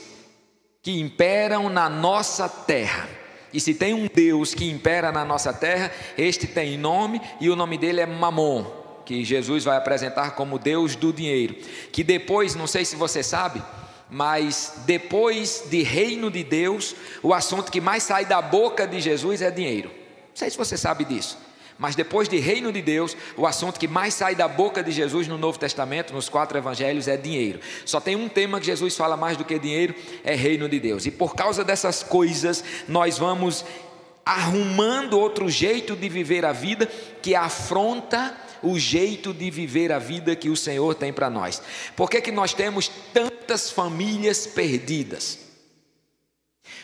que 0.82 1.00
imperam 1.00 1.70
na 1.70 1.88
nossa 1.88 2.50
terra. 2.50 3.08
E 3.54 3.60
se 3.60 3.76
tem 3.76 3.94
um 3.94 4.10
Deus 4.12 4.54
que 4.56 4.70
impera 4.70 5.12
na 5.12 5.24
nossa 5.24 5.54
terra, 5.54 5.92
este 6.18 6.48
tem 6.48 6.78
nome 6.78 7.22
e 7.40 7.50
o 7.50 7.56
nome 7.56 7.78
dele 7.78 8.02
é 8.02 8.06
Mamon, 8.06 8.66
que 9.06 9.24
Jesus 9.24 9.64
vai 9.64 9.78
apresentar 9.78 10.32
como 10.32 10.60
Deus 10.60 10.96
do 10.96 11.14
dinheiro. 11.14 11.56
Que 11.92 12.04
depois, 12.04 12.56
não 12.56 12.68
sei 12.68 12.84
se 12.84 12.96
você 12.96 13.24
sabe, 13.24 13.62
mas 14.10 14.74
depois 14.86 15.64
de 15.70 15.82
reino 15.84 16.30
de 16.30 16.44
Deus, 16.44 16.96
o 17.24 17.34
assunto 17.34 17.72
que 17.72 17.82
mais 17.82 18.04
sai 18.04 18.26
da 18.26 18.42
boca 18.42 18.88
de 18.88 19.00
Jesus 19.00 19.42
é 19.42 19.50
dinheiro. 19.50 19.90
Não 19.90 20.36
sei 20.36 20.50
se 20.50 20.58
você 20.58 20.78
sabe 20.78 21.06
disso. 21.06 21.38
Mas 21.78 21.96
depois 21.96 22.30
de 22.30 22.38
reino 22.38 22.72
de 22.72 22.82
Deus, 22.82 23.18
o 23.36 23.46
assunto 23.46 23.80
que 23.80 23.88
mais 23.88 24.14
sai 24.14 24.34
da 24.34 24.48
boca 24.48 24.82
de 24.82 24.92
Jesus 24.92 25.28
no 25.28 25.38
Novo 25.38 25.60
Testamento, 25.60 26.14
nos 26.14 26.30
quatro 26.30 26.58
evangelhos, 26.58 27.08
é 27.08 27.18
dinheiro. 27.18 27.60
Só 27.86 28.00
tem 28.00 28.16
um 28.16 28.30
tema 28.30 28.60
que 28.60 28.66
Jesus 28.66 28.96
fala 28.96 29.18
mais 29.18 29.36
do 29.36 29.44
que 29.44 29.60
dinheiro, 29.60 29.94
é 30.24 30.34
reino 30.34 30.70
de 30.70 30.80
Deus. 30.80 31.06
E 31.06 31.12
por 31.12 31.36
causa 31.36 31.64
dessas 31.66 32.02
coisas, 32.02 32.64
nós 32.88 33.18
vamos 33.18 33.66
arrumando 34.26 35.20
outro 35.20 35.50
jeito 35.50 35.96
de 35.96 36.08
viver 36.08 36.46
a 36.46 36.54
vida 36.54 36.90
que 37.22 37.36
afronta 37.36 38.36
o 38.62 38.78
jeito 38.80 39.34
de 39.34 39.50
viver 39.50 39.92
a 39.92 40.00
vida 40.00 40.36
que 40.36 40.50
o 40.50 40.56
Senhor 40.56 40.96
tem 40.96 41.12
para 41.12 41.30
nós. 41.30 41.62
Por 41.96 42.10
que, 42.10 42.22
que 42.22 42.32
nós 42.32 42.54
temos 42.54 42.90
tantas 43.14 43.72
famílias 43.72 44.48
perdidas? 44.48 45.40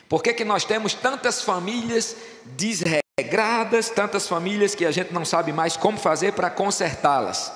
Por 0.08 0.22
que, 0.22 0.34
que 0.34 0.44
nós 0.44 0.66
temos 0.66 0.94
tantas 0.94 1.42
famílias 1.42 2.16
desregradas, 2.58 3.90
tantas 3.90 4.28
famílias 4.28 4.76
que 4.76 4.86
a 4.86 4.92
gente 4.92 5.14
não 5.14 5.24
sabe 5.24 5.54
mais 5.54 5.78
como 5.78 5.98
fazer 5.98 6.34
para 6.34 6.50
consertá-las? 6.50 7.52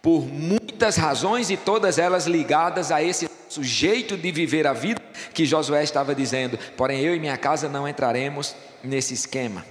Por 0.00 0.24
muitas 0.24 0.96
razões 0.96 1.50
e 1.50 1.56
todas 1.56 1.98
elas 1.98 2.26
ligadas 2.26 2.92
a 2.92 3.02
esse 3.02 3.28
jeito 3.60 4.16
de 4.16 4.30
viver 4.30 4.66
a 4.66 4.72
vida 4.72 5.02
que 5.34 5.44
Josué 5.44 5.82
estava 5.82 6.14
dizendo. 6.14 6.58
Porém, 6.76 7.00
eu 7.00 7.14
e 7.14 7.20
minha 7.20 7.36
casa 7.36 7.68
não 7.68 7.88
entraremos 7.88 8.54
nesse 8.82 9.14
esquema. 9.14 9.64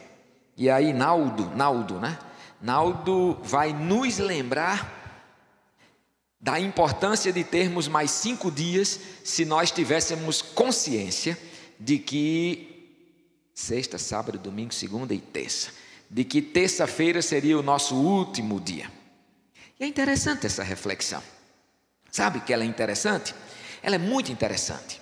E 0.57 0.69
aí, 0.69 0.93
Naldo, 0.93 1.51
Naldo, 1.55 1.99
né? 1.99 2.17
Naldo 2.65 3.37
vai 3.43 3.73
nos 3.73 4.17
lembrar 4.17 4.91
da 6.41 6.59
importância 6.59 7.31
de 7.31 7.43
termos 7.43 7.87
mais 7.87 8.09
cinco 8.09 8.49
dias 8.49 8.99
se 9.23 9.45
nós 9.45 9.69
tivéssemos 9.69 10.41
consciência 10.41 11.37
de 11.79 11.99
que 11.99 12.97
sexta, 13.53 13.99
sábado, 13.99 14.39
domingo, 14.39 14.73
segunda 14.73 15.13
e 15.13 15.21
terça, 15.21 15.69
de 16.09 16.23
que 16.23 16.41
terça-feira 16.41 17.21
seria 17.21 17.55
o 17.55 17.61
nosso 17.61 17.93
último 17.93 18.59
dia. 18.59 18.91
E 19.79 19.83
é 19.83 19.87
interessante 19.87 20.47
essa 20.47 20.63
reflexão. 20.63 21.21
Sabe 22.09 22.39
que 22.39 22.51
ela 22.51 22.63
é 22.63 22.65
interessante? 22.65 23.35
Ela 23.83 23.93
é 23.93 23.99
muito 23.99 24.31
interessante. 24.31 24.99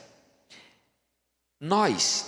Nós 1.61 2.25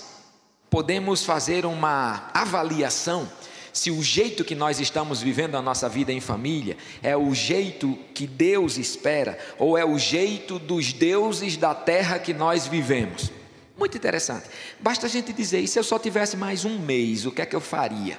podemos 0.69 1.25
fazer 1.25 1.65
uma 1.65 2.31
avaliação 2.33 3.29
se 3.75 3.91
o 3.91 4.01
jeito 4.01 4.45
que 4.45 4.55
nós 4.55 4.79
estamos 4.79 5.21
vivendo 5.21 5.55
a 5.55 5.61
nossa 5.61 5.89
vida 5.89 6.09
em 6.13 6.21
família 6.21 6.77
é 7.03 7.17
o 7.17 7.35
jeito 7.35 7.99
que 8.13 8.25
Deus 8.25 8.77
espera 8.77 9.37
ou 9.59 9.77
é 9.77 9.83
o 9.83 9.99
jeito 9.99 10.57
dos 10.57 10.93
deuses 10.93 11.57
da 11.57 11.75
terra 11.75 12.17
que 12.17 12.33
nós 12.33 12.65
vivemos. 12.65 13.29
Muito 13.77 13.97
interessante. 13.97 14.47
Basta 14.79 15.07
a 15.07 15.09
gente 15.09 15.33
dizer, 15.33 15.59
e 15.59 15.67
se 15.67 15.77
eu 15.77 15.83
só 15.83 15.99
tivesse 15.99 16.37
mais 16.37 16.63
um 16.63 16.79
mês, 16.79 17.25
o 17.25 17.33
que 17.33 17.41
é 17.41 17.45
que 17.45 17.53
eu 17.53 17.59
faria? 17.59 18.17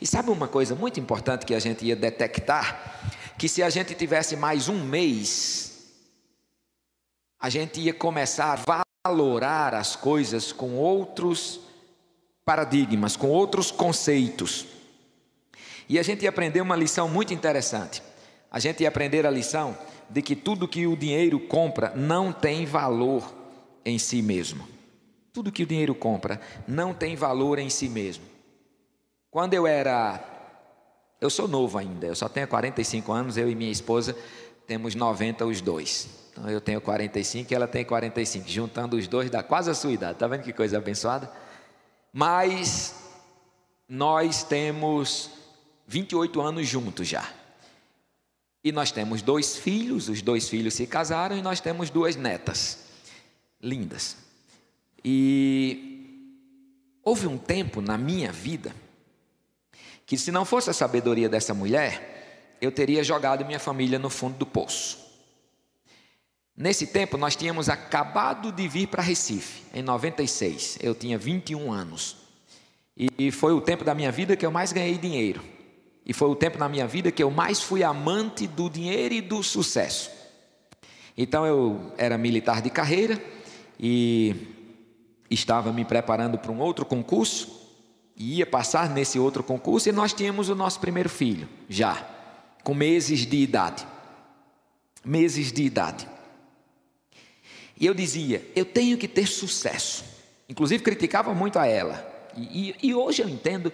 E 0.00 0.06
sabe 0.06 0.30
uma 0.30 0.48
coisa 0.48 0.74
muito 0.74 0.98
importante 0.98 1.44
que 1.44 1.54
a 1.54 1.60
gente 1.60 1.84
ia 1.84 1.94
detectar? 1.94 3.12
Que 3.36 3.50
se 3.50 3.62
a 3.62 3.68
gente 3.68 3.94
tivesse 3.94 4.34
mais 4.34 4.66
um 4.66 4.82
mês, 4.82 5.92
a 7.38 7.50
gente 7.50 7.82
ia 7.82 7.92
começar 7.92 8.58
a 8.66 8.82
valorar 9.06 9.74
as 9.74 9.94
coisas 9.94 10.52
com 10.52 10.76
outros 10.76 11.68
paradigmas, 12.50 13.14
com 13.14 13.28
outros 13.28 13.70
conceitos. 13.70 14.66
E 15.88 16.00
a 16.00 16.02
gente 16.02 16.24
ia 16.24 16.28
aprender 16.30 16.60
uma 16.60 16.74
lição 16.74 17.08
muito 17.08 17.32
interessante. 17.32 18.02
A 18.50 18.58
gente 18.58 18.82
ia 18.82 18.88
aprender 18.88 19.24
a 19.24 19.30
lição 19.30 19.78
de 20.08 20.20
que 20.20 20.34
tudo 20.34 20.66
que 20.66 20.84
o 20.84 20.96
dinheiro 20.96 21.38
compra 21.38 21.92
não 21.94 22.32
tem 22.32 22.66
valor 22.66 23.32
em 23.84 24.00
si 24.00 24.20
mesmo. 24.20 24.66
Tudo 25.32 25.52
que 25.52 25.62
o 25.62 25.66
dinheiro 25.66 25.94
compra 25.94 26.40
não 26.66 26.92
tem 26.92 27.14
valor 27.14 27.60
em 27.60 27.70
si 27.70 27.88
mesmo. 27.88 28.24
Quando 29.30 29.54
eu 29.54 29.64
era. 29.64 30.20
Eu 31.20 31.30
sou 31.30 31.46
novo 31.46 31.78
ainda, 31.78 32.08
eu 32.08 32.16
só 32.16 32.28
tenho 32.28 32.48
45 32.48 33.12
anos, 33.12 33.36
eu 33.36 33.48
e 33.48 33.54
minha 33.54 33.70
esposa 33.70 34.16
temos 34.66 34.96
90 34.96 35.46
os 35.46 35.60
dois. 35.60 36.08
Então 36.32 36.50
eu 36.50 36.60
tenho 36.60 36.80
45 36.80 37.52
e 37.52 37.54
ela 37.54 37.68
tem 37.68 37.84
45. 37.84 38.48
Juntando 38.48 38.96
os 38.96 39.06
dois 39.06 39.30
dá 39.30 39.40
quase 39.40 39.70
a 39.70 39.74
sua 39.74 39.92
idade. 39.92 40.14
Está 40.14 40.26
vendo 40.26 40.42
que 40.42 40.52
coisa 40.52 40.78
abençoada? 40.78 41.30
Mas 42.12 42.94
nós 43.88 44.42
temos 44.42 45.30
28 45.86 46.40
anos 46.40 46.68
juntos 46.68 47.08
já. 47.08 47.28
E 48.62 48.70
nós 48.72 48.92
temos 48.92 49.22
dois 49.22 49.56
filhos, 49.56 50.08
os 50.08 50.22
dois 50.22 50.48
filhos 50.48 50.74
se 50.74 50.86
casaram 50.86 51.36
e 51.36 51.42
nós 51.42 51.60
temos 51.60 51.90
duas 51.90 52.14
netas 52.14 52.84
lindas. 53.60 54.16
E 55.04 56.30
houve 57.02 57.26
um 57.26 57.38
tempo 57.38 57.80
na 57.80 57.96
minha 57.96 58.30
vida 58.30 58.74
que, 60.04 60.18
se 60.18 60.30
não 60.30 60.44
fosse 60.44 60.70
a 60.70 60.74
sabedoria 60.74 61.28
dessa 61.28 61.54
mulher, 61.54 62.56
eu 62.60 62.70
teria 62.70 63.02
jogado 63.02 63.44
minha 63.44 63.58
família 63.58 63.98
no 63.98 64.10
fundo 64.10 64.36
do 64.36 64.46
poço. 64.46 65.09
Nesse 66.56 66.86
tempo, 66.86 67.16
nós 67.16 67.36
tínhamos 67.36 67.68
acabado 67.68 68.52
de 68.52 68.68
vir 68.68 68.88
para 68.88 69.02
Recife, 69.02 69.62
em 69.72 69.82
96. 69.82 70.78
Eu 70.82 70.94
tinha 70.94 71.16
21 71.16 71.72
anos. 71.72 72.16
E 73.18 73.30
foi 73.30 73.52
o 73.52 73.60
tempo 73.60 73.82
da 73.82 73.94
minha 73.94 74.12
vida 74.12 74.36
que 74.36 74.44
eu 74.44 74.50
mais 74.50 74.72
ganhei 74.72 74.98
dinheiro. 74.98 75.40
E 76.04 76.12
foi 76.12 76.28
o 76.28 76.34
tempo 76.34 76.58
na 76.58 76.68
minha 76.68 76.86
vida 76.86 77.10
que 77.10 77.22
eu 77.22 77.30
mais 77.30 77.62
fui 77.62 77.82
amante 77.82 78.46
do 78.46 78.68
dinheiro 78.68 79.14
e 79.14 79.20
do 79.20 79.42
sucesso. 79.42 80.10
Então 81.16 81.46
eu 81.46 81.92
era 81.96 82.18
militar 82.18 82.60
de 82.60 82.70
carreira 82.70 83.22
e 83.78 84.34
estava 85.30 85.72
me 85.72 85.84
preparando 85.84 86.36
para 86.36 86.50
um 86.50 86.60
outro 86.60 86.84
concurso 86.84 87.60
e 88.16 88.38
ia 88.38 88.46
passar 88.46 88.90
nesse 88.90 89.18
outro 89.18 89.42
concurso 89.42 89.88
e 89.88 89.92
nós 89.92 90.12
tínhamos 90.12 90.48
o 90.48 90.54
nosso 90.54 90.80
primeiro 90.80 91.08
filho, 91.08 91.48
já, 91.68 92.06
com 92.62 92.74
meses 92.74 93.24
de 93.24 93.36
idade. 93.36 93.86
Meses 95.04 95.52
de 95.52 95.62
idade. 95.62 96.06
E 97.80 97.86
eu 97.86 97.94
dizia, 97.94 98.46
eu 98.54 98.66
tenho 98.66 98.98
que 98.98 99.08
ter 99.08 99.26
sucesso. 99.26 100.04
Inclusive 100.46 100.84
criticava 100.84 101.32
muito 101.32 101.58
a 101.58 101.66
ela. 101.66 102.06
E, 102.36 102.76
e, 102.82 102.88
e 102.88 102.94
hoje 102.94 103.22
eu 103.22 103.28
entendo 103.28 103.72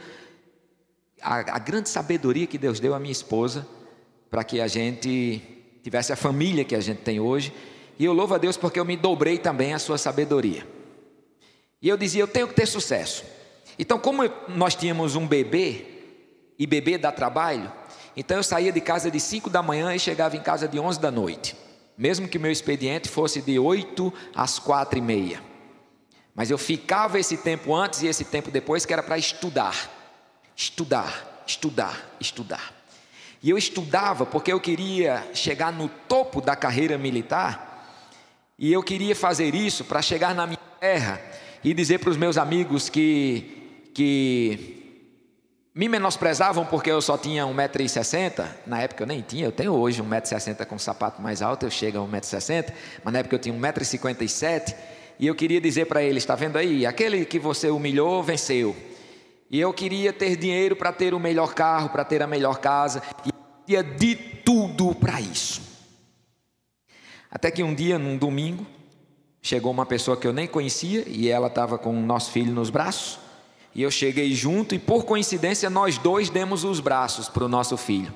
a, 1.20 1.56
a 1.56 1.58
grande 1.58 1.88
sabedoria 1.88 2.46
que 2.46 2.56
Deus 2.56 2.78
deu 2.78 2.94
à 2.94 3.00
minha 3.00 3.10
esposa 3.10 3.66
para 4.30 4.44
que 4.44 4.60
a 4.60 4.68
gente 4.68 5.42
tivesse 5.82 6.12
a 6.12 6.16
família 6.16 6.64
que 6.64 6.76
a 6.76 6.80
gente 6.80 6.98
tem 6.98 7.18
hoje. 7.18 7.52
E 7.98 8.04
eu 8.04 8.12
louvo 8.12 8.34
a 8.34 8.38
Deus 8.38 8.56
porque 8.56 8.78
eu 8.78 8.84
me 8.84 8.96
dobrei 8.96 9.38
também 9.38 9.74
à 9.74 9.78
sua 9.78 9.98
sabedoria. 9.98 10.64
E 11.82 11.88
eu 11.88 11.96
dizia, 11.96 12.22
eu 12.22 12.28
tenho 12.28 12.46
que 12.46 12.54
ter 12.54 12.66
sucesso. 12.66 13.24
Então, 13.76 13.98
como 13.98 14.22
nós 14.48 14.76
tínhamos 14.76 15.16
um 15.16 15.26
bebê, 15.26 15.84
e 16.58 16.66
bebê 16.66 16.96
dá 16.96 17.10
trabalho, 17.10 17.70
então 18.16 18.36
eu 18.36 18.42
saía 18.42 18.72
de 18.72 18.80
casa 18.80 19.10
de 19.10 19.18
5 19.18 19.50
da 19.50 19.62
manhã 19.62 19.94
e 19.94 19.98
chegava 19.98 20.36
em 20.36 20.40
casa 20.40 20.68
de 20.68 20.78
11 20.78 21.00
da 21.00 21.10
noite. 21.10 21.65
Mesmo 21.96 22.28
que 22.28 22.38
meu 22.38 22.50
expediente 22.50 23.08
fosse 23.08 23.40
de 23.40 23.58
8 23.58 24.12
às 24.34 24.58
4 24.58 24.98
e 24.98 25.02
meia. 25.02 25.42
Mas 26.34 26.50
eu 26.50 26.58
ficava 26.58 27.18
esse 27.18 27.38
tempo 27.38 27.74
antes 27.74 28.02
e 28.02 28.06
esse 28.06 28.24
tempo 28.24 28.50
depois, 28.50 28.84
que 28.84 28.92
era 28.92 29.02
para 29.02 29.16
estudar. 29.16 29.90
Estudar, 30.54 31.44
estudar, 31.46 32.16
estudar. 32.20 32.74
E 33.42 33.50
eu 33.50 33.56
estudava 33.56 34.26
porque 34.26 34.52
eu 34.52 34.60
queria 34.60 35.26
chegar 35.32 35.72
no 35.72 35.88
topo 35.88 36.40
da 36.40 36.56
carreira 36.56 36.98
militar, 36.98 37.66
e 38.58 38.72
eu 38.72 38.82
queria 38.82 39.14
fazer 39.14 39.54
isso 39.54 39.84
para 39.84 40.00
chegar 40.00 40.34
na 40.34 40.46
minha 40.46 40.58
terra 40.80 41.20
e 41.62 41.74
dizer 41.74 41.98
para 41.98 42.10
os 42.10 42.16
meus 42.16 42.38
amigos 42.38 42.88
que 42.88 43.52
que 43.92 44.75
me 45.76 45.90
menosprezavam 45.90 46.64
porque 46.64 46.90
eu 46.90 47.02
só 47.02 47.18
tinha 47.18 47.44
1,60m, 47.44 48.48
na 48.66 48.80
época 48.80 49.02
eu 49.02 49.06
nem 49.06 49.20
tinha, 49.20 49.44
eu 49.44 49.52
tenho 49.52 49.74
hoje 49.74 50.02
1,60m 50.02 50.64
com 50.64 50.78
sapato 50.78 51.20
mais 51.20 51.42
alto, 51.42 51.66
eu 51.66 51.70
chego 51.70 51.98
a 51.98 52.00
1,60m, 52.00 52.72
mas 53.04 53.12
na 53.12 53.18
época 53.18 53.34
eu 53.34 53.38
tinha 53.38 53.54
1,57m, 53.54 54.74
e 55.18 55.26
eu 55.26 55.34
queria 55.34 55.60
dizer 55.60 55.84
para 55.84 56.02
eles, 56.02 56.22
está 56.22 56.34
vendo 56.34 56.56
aí, 56.56 56.86
aquele 56.86 57.26
que 57.26 57.38
você 57.38 57.68
humilhou, 57.68 58.22
venceu. 58.22 58.74
E 59.50 59.60
eu 59.60 59.70
queria 59.70 60.14
ter 60.14 60.34
dinheiro 60.34 60.76
para 60.76 60.92
ter 60.92 61.12
o 61.12 61.20
melhor 61.20 61.52
carro, 61.52 61.90
para 61.90 62.04
ter 62.06 62.22
a 62.22 62.26
melhor 62.26 62.58
casa, 62.58 63.02
e 63.26 63.30
tinha 63.66 63.82
de 63.82 64.16
tudo 64.16 64.94
para 64.94 65.20
isso. 65.20 65.60
Até 67.30 67.50
que 67.50 67.62
um 67.62 67.74
dia, 67.74 67.98
num 67.98 68.16
domingo, 68.16 68.66
chegou 69.42 69.72
uma 69.72 69.84
pessoa 69.84 70.16
que 70.16 70.26
eu 70.26 70.32
nem 70.32 70.46
conhecia, 70.46 71.04
e 71.06 71.28
ela 71.28 71.48
estava 71.48 71.76
com 71.76 71.90
o 71.90 72.00
nosso 72.00 72.30
filho 72.30 72.52
nos 72.54 72.70
braços, 72.70 73.25
e 73.76 73.82
eu 73.82 73.90
cheguei 73.90 74.34
junto 74.34 74.74
e 74.74 74.78
por 74.78 75.04
coincidência 75.04 75.68
nós 75.68 75.98
dois 75.98 76.30
demos 76.30 76.64
os 76.64 76.80
braços 76.80 77.28
para 77.28 77.44
o 77.44 77.48
nosso 77.48 77.76
filho. 77.76 78.10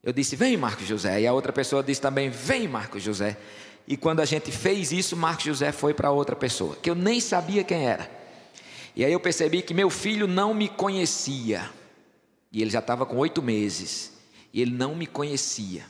Eu 0.00 0.12
disse: 0.12 0.36
"Vem, 0.36 0.56
Marcos 0.56 0.86
José". 0.86 1.22
E 1.22 1.26
a 1.26 1.32
outra 1.32 1.52
pessoa 1.52 1.82
disse 1.82 2.00
também: 2.00 2.30
"Vem, 2.30 2.68
Marcos 2.68 3.02
José". 3.02 3.36
E 3.84 3.96
quando 3.96 4.20
a 4.20 4.24
gente 4.24 4.52
fez 4.52 4.92
isso, 4.92 5.16
Marcos 5.16 5.44
José 5.44 5.72
foi 5.72 5.92
para 5.92 6.12
outra 6.12 6.36
pessoa, 6.36 6.76
que 6.76 6.88
eu 6.88 6.94
nem 6.94 7.18
sabia 7.18 7.64
quem 7.64 7.84
era. 7.84 8.08
E 8.94 9.04
aí 9.04 9.12
eu 9.12 9.18
percebi 9.18 9.60
que 9.60 9.74
meu 9.74 9.90
filho 9.90 10.28
não 10.28 10.54
me 10.54 10.68
conhecia. 10.68 11.68
E 12.52 12.62
ele 12.62 12.70
já 12.70 12.78
estava 12.78 13.04
com 13.04 13.16
oito 13.16 13.42
meses. 13.42 14.12
E 14.52 14.62
ele 14.62 14.70
não 14.70 14.94
me 14.94 15.04
conhecia. 15.04 15.84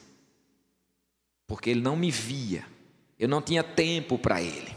Porque 1.46 1.68
ele 1.68 1.82
não 1.82 1.96
me 1.96 2.10
via. 2.10 2.64
Eu 3.18 3.28
não 3.28 3.42
tinha 3.42 3.62
tempo 3.62 4.16
para 4.16 4.40
ele. 4.40 4.74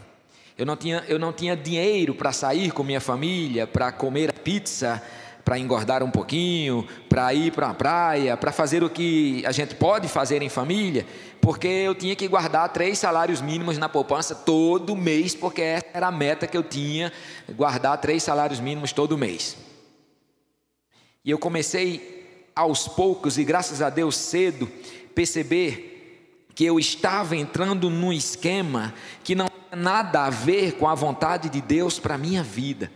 Eu 0.58 0.66
não 0.66 0.76
tinha, 0.76 1.04
eu 1.06 1.20
não 1.20 1.32
tinha 1.32 1.56
dinheiro 1.56 2.16
para 2.16 2.32
sair 2.32 2.72
com 2.72 2.82
minha 2.82 3.00
família, 3.00 3.64
para 3.64 3.92
comer 3.92 4.32
pizza, 4.32 5.00
para 5.44 5.56
engordar 5.56 6.02
um 6.02 6.10
pouquinho, 6.10 6.84
para 7.08 7.32
ir 7.32 7.52
para 7.52 7.70
a 7.70 7.74
praia, 7.74 8.36
para 8.36 8.50
fazer 8.50 8.82
o 8.82 8.90
que 8.90 9.46
a 9.46 9.52
gente 9.52 9.76
pode 9.76 10.08
fazer 10.08 10.42
em 10.42 10.48
família, 10.48 11.06
porque 11.40 11.68
eu 11.68 11.94
tinha 11.94 12.16
que 12.16 12.26
guardar 12.26 12.72
três 12.72 12.98
salários 12.98 13.40
mínimos 13.40 13.78
na 13.78 13.88
poupança 13.88 14.34
todo 14.34 14.96
mês, 14.96 15.32
porque 15.32 15.62
essa 15.62 15.86
era 15.94 16.08
a 16.08 16.12
meta 16.12 16.44
que 16.44 16.56
eu 16.56 16.64
tinha, 16.64 17.12
guardar 17.54 17.96
três 17.98 18.24
salários 18.24 18.58
mínimos 18.58 18.92
todo 18.92 19.16
mês. 19.16 19.56
E 21.24 21.30
eu 21.30 21.38
comecei 21.38 22.50
aos 22.54 22.88
poucos, 22.88 23.38
e 23.38 23.44
graças 23.44 23.80
a 23.80 23.88
Deus 23.88 24.16
cedo, 24.16 24.68
perceber 25.14 26.48
que 26.52 26.64
eu 26.64 26.76
estava 26.80 27.36
entrando 27.36 27.88
num 27.88 28.12
esquema 28.12 28.92
que 29.22 29.36
não 29.36 29.47
nada 29.74 30.24
a 30.24 30.30
ver 30.30 30.72
com 30.72 30.88
a 30.88 30.94
vontade 30.94 31.48
de 31.48 31.60
Deus 31.60 31.98
para 31.98 32.14
a 32.14 32.18
minha 32.18 32.42
vida, 32.42 32.90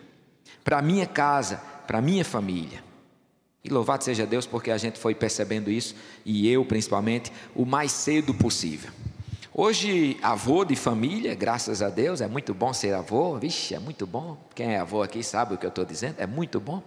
para 0.65 0.79
a 0.79 0.83
minha 0.83 1.07
casa, 1.07 1.57
para 1.87 1.99
a 1.99 2.03
minha 2.03 2.25
família. 2.25 2.83
E 3.65 3.69
louvado 3.69 4.03
seja 4.03 4.27
Deus 4.27 4.47
porque 4.47 4.71
a 4.71 4.79
gente 4.79 4.99
foi 4.99 5.15
percebendo 5.15 5.71
isso, 5.71 5.95
e 6.25 6.49
eu 6.51 6.65
principalmente, 6.65 7.33
o 7.55 7.65
mais 7.65 7.93
cedo 7.93 8.35
possível. 8.35 8.91
Hoje, 9.55 10.19
avô 10.23 10.65
de 10.65 10.75
família, 10.75 11.35
graças 11.35 11.83
a 11.83 11.91
Deus, 11.91 12.21
é 12.21 12.27
muito 12.27 12.55
bom 12.55 12.73
ser 12.73 12.95
avô, 12.95 13.39
vixe, 13.39 13.75
é 13.75 13.79
muito 13.79 14.07
bom. 14.07 14.39
Quem 14.55 14.75
é 14.75 14.79
avô 14.81 15.03
aqui 15.03 15.23
sabe 15.23 15.55
o 15.55 15.59
que 15.59 15.67
eu 15.67 15.69
estou 15.69 15.85
dizendo, 15.85 16.17
é 16.19 16.27
muito 16.27 16.59
bom. 16.59 16.83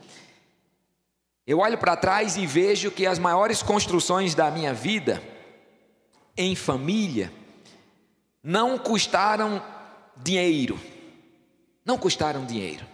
Eu 1.45 1.59
olho 1.59 1.77
para 1.77 1.95
trás 1.95 2.37
e 2.37 2.47
vejo 2.47 2.89
que 2.89 3.05
as 3.05 3.19
maiores 3.19 3.61
construções 3.61 4.33
da 4.33 4.49
minha 4.49 4.73
vida, 4.73 5.21
em 6.35 6.55
família, 6.55 7.31
não 8.43 8.79
custaram 8.79 9.61
dinheiro. 10.17 10.79
Não 11.83 11.97
custaram 11.97 12.45
dinheiro. 12.45 12.85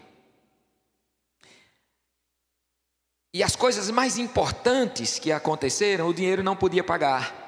E 3.33 3.41
as 3.41 3.55
coisas 3.55 3.89
mais 3.89 4.17
importantes 4.17 5.17
que 5.17 5.31
aconteceram, 5.31 6.07
o 6.07 6.13
dinheiro 6.13 6.43
não 6.43 6.55
podia 6.55 6.83
pagar. 6.83 7.39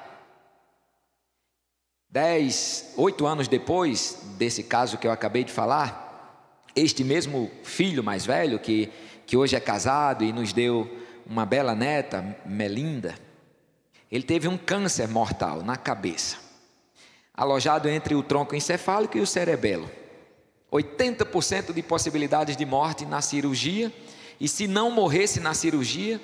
Dez, 2.08 2.94
oito 2.96 3.26
anos 3.26 3.48
depois 3.48 4.20
desse 4.38 4.62
caso 4.62 4.96
que 4.96 5.06
eu 5.06 5.12
acabei 5.12 5.44
de 5.44 5.52
falar, 5.52 6.04
Este 6.76 7.04
mesmo 7.04 7.50
filho 7.62 8.02
mais 8.02 8.26
velho, 8.26 8.58
que, 8.58 8.90
que 9.26 9.36
hoje 9.36 9.54
é 9.54 9.60
casado 9.60 10.24
e 10.24 10.32
nos 10.32 10.52
deu 10.52 10.90
uma 11.24 11.46
bela 11.46 11.74
neta, 11.74 12.36
Melinda, 12.44 13.14
ele 14.10 14.24
teve 14.24 14.48
um 14.48 14.58
câncer 14.58 15.06
mortal 15.08 15.62
na 15.62 15.76
cabeça, 15.76 16.36
alojado 17.34 17.88
entre 17.88 18.14
o 18.14 18.22
tronco 18.22 18.54
encefálico 18.54 19.18
e 19.18 19.20
o 19.20 19.26
cerebelo. 19.26 19.90
80% 20.72 21.72
de 21.72 21.82
possibilidades 21.82 22.56
de 22.56 22.64
morte 22.64 23.04
na 23.04 23.20
cirurgia, 23.20 23.92
e 24.40 24.48
se 24.48 24.66
não 24.66 24.90
morresse 24.90 25.40
na 25.40 25.54
cirurgia, 25.54 26.20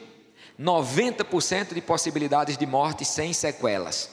90% 0.58 1.74
de 1.74 1.80
possibilidades 1.80 2.56
de 2.56 2.66
morte 2.66 3.04
sem 3.04 3.32
sequelas. 3.32 4.10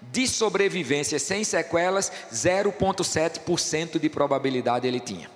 De 0.00 0.26
sobrevivência 0.26 1.18
sem 1.18 1.44
sequelas, 1.44 2.10
0,7% 2.32 3.98
de 3.98 4.08
probabilidade 4.08 4.86
ele 4.86 5.00
tinha. 5.00 5.30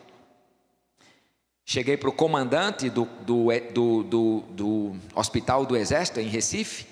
Cheguei 1.64 1.96
para 1.96 2.08
o 2.08 2.12
comandante 2.12 2.88
do, 2.88 3.04
do, 3.22 3.48
do, 3.72 4.42
do, 4.50 4.96
Hospital 5.14 5.66
do 5.66 5.76
Exército, 5.76 6.20
em 6.20 6.28
Recife. 6.28 6.86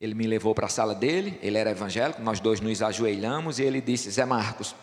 Ele 0.00 0.14
me 0.14 0.26
levou 0.26 0.54
para 0.54 0.66
a 0.66 0.68
sala 0.68 0.94
dele, 0.94 1.38
ele 1.42 1.56
era 1.56 1.70
evangélico, 1.70 2.20
nós 2.20 2.38
dois 2.38 2.60
nos 2.60 2.82
ajoelhamos 2.82 3.58
e 3.58 3.62
ele 3.62 3.80
disse: 3.80 4.10
Zé 4.10 4.24
Marcos, 4.24 4.74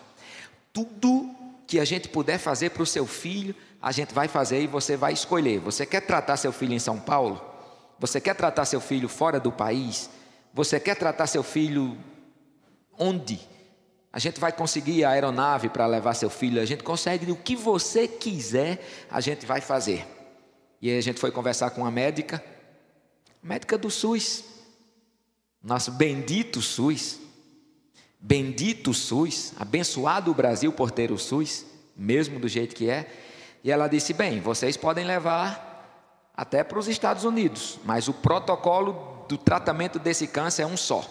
tudo 0.72 1.30
que 1.68 1.80
a 1.80 1.86
gente 1.86 2.10
puder 2.10 2.38
fazer 2.38 2.72
para 2.72 2.84
o 2.84 2.86
seu 2.86 3.06
filho, 3.06 3.56
a 3.82 3.92
gente 3.92 4.14
vai 4.14 4.28
fazer 4.28 4.62
e 4.62 4.68
você 4.68 4.98
vai 4.98 5.14
escolher. 5.14 5.60
Você 5.60 5.86
quer 5.86 6.02
tratar 6.02 6.38
seu 6.38 6.52
filho 6.52 6.74
em 6.74 6.80
São 6.80 7.00
Paulo? 7.00 7.42
Você 8.00 8.20
quer 8.20 8.36
tratar 8.36 8.66
seu 8.66 8.82
filho 8.82 9.08
fora 9.08 9.40
do 9.40 9.52
país? 9.52 10.10
Você 10.54 10.80
quer 10.80 10.96
tratar 10.96 11.28
seu 11.28 11.44
filho 11.44 11.98
onde? 12.98 13.40
A 14.12 14.20
gente 14.20 14.40
vai 14.40 14.52
conseguir 14.52 15.04
a 15.04 15.10
aeronave 15.10 15.70
para 15.70 15.88
levar 15.88 16.14
seu 16.14 16.30
filho, 16.30 16.62
a 16.62 16.66
gente 16.66 16.84
consegue 16.84 17.32
o 17.32 17.36
que 17.36 17.56
você 17.56 18.08
quiser, 18.08 18.86
a 19.10 19.20
gente 19.20 19.46
vai 19.46 19.60
fazer. 19.60 20.06
E 20.82 20.90
aí 20.90 20.98
a 20.98 21.02
gente 21.02 21.20
foi 21.20 21.32
conversar 21.32 21.72
com 21.72 21.86
a 21.86 21.90
médica, 21.90 22.44
médica 23.42 23.78
do 23.78 23.90
SUS, 23.90 24.44
nosso 25.64 25.92
bendito 25.92 26.62
SUS, 26.62 27.20
bendito 28.20 28.94
SUS, 28.94 29.54
abençoado 29.58 30.30
o 30.30 30.34
Brasil 30.34 30.74
por 30.74 30.92
ter 30.92 31.12
o 31.12 31.18
SUS, 31.18 31.66
mesmo 31.96 32.38
do 32.40 32.50
jeito 32.50 32.76
que 32.76 32.90
é. 32.90 33.10
E 33.64 33.72
ela 33.72 33.88
disse: 33.88 34.14
bem, 34.14 34.42
vocês 34.42 34.76
podem 34.76 35.06
levar 35.06 35.72
até 36.36 36.64
para 36.64 36.78
os 36.78 36.88
Estados 36.90 37.24
Unidos, 37.24 37.80
mas 37.86 38.10
o 38.10 38.14
protocolo 38.14 39.26
do 39.30 39.38
tratamento 39.38 39.98
desse 39.98 40.28
câncer 40.28 40.64
é 40.64 40.68
um 40.68 40.76
só. 40.76 41.08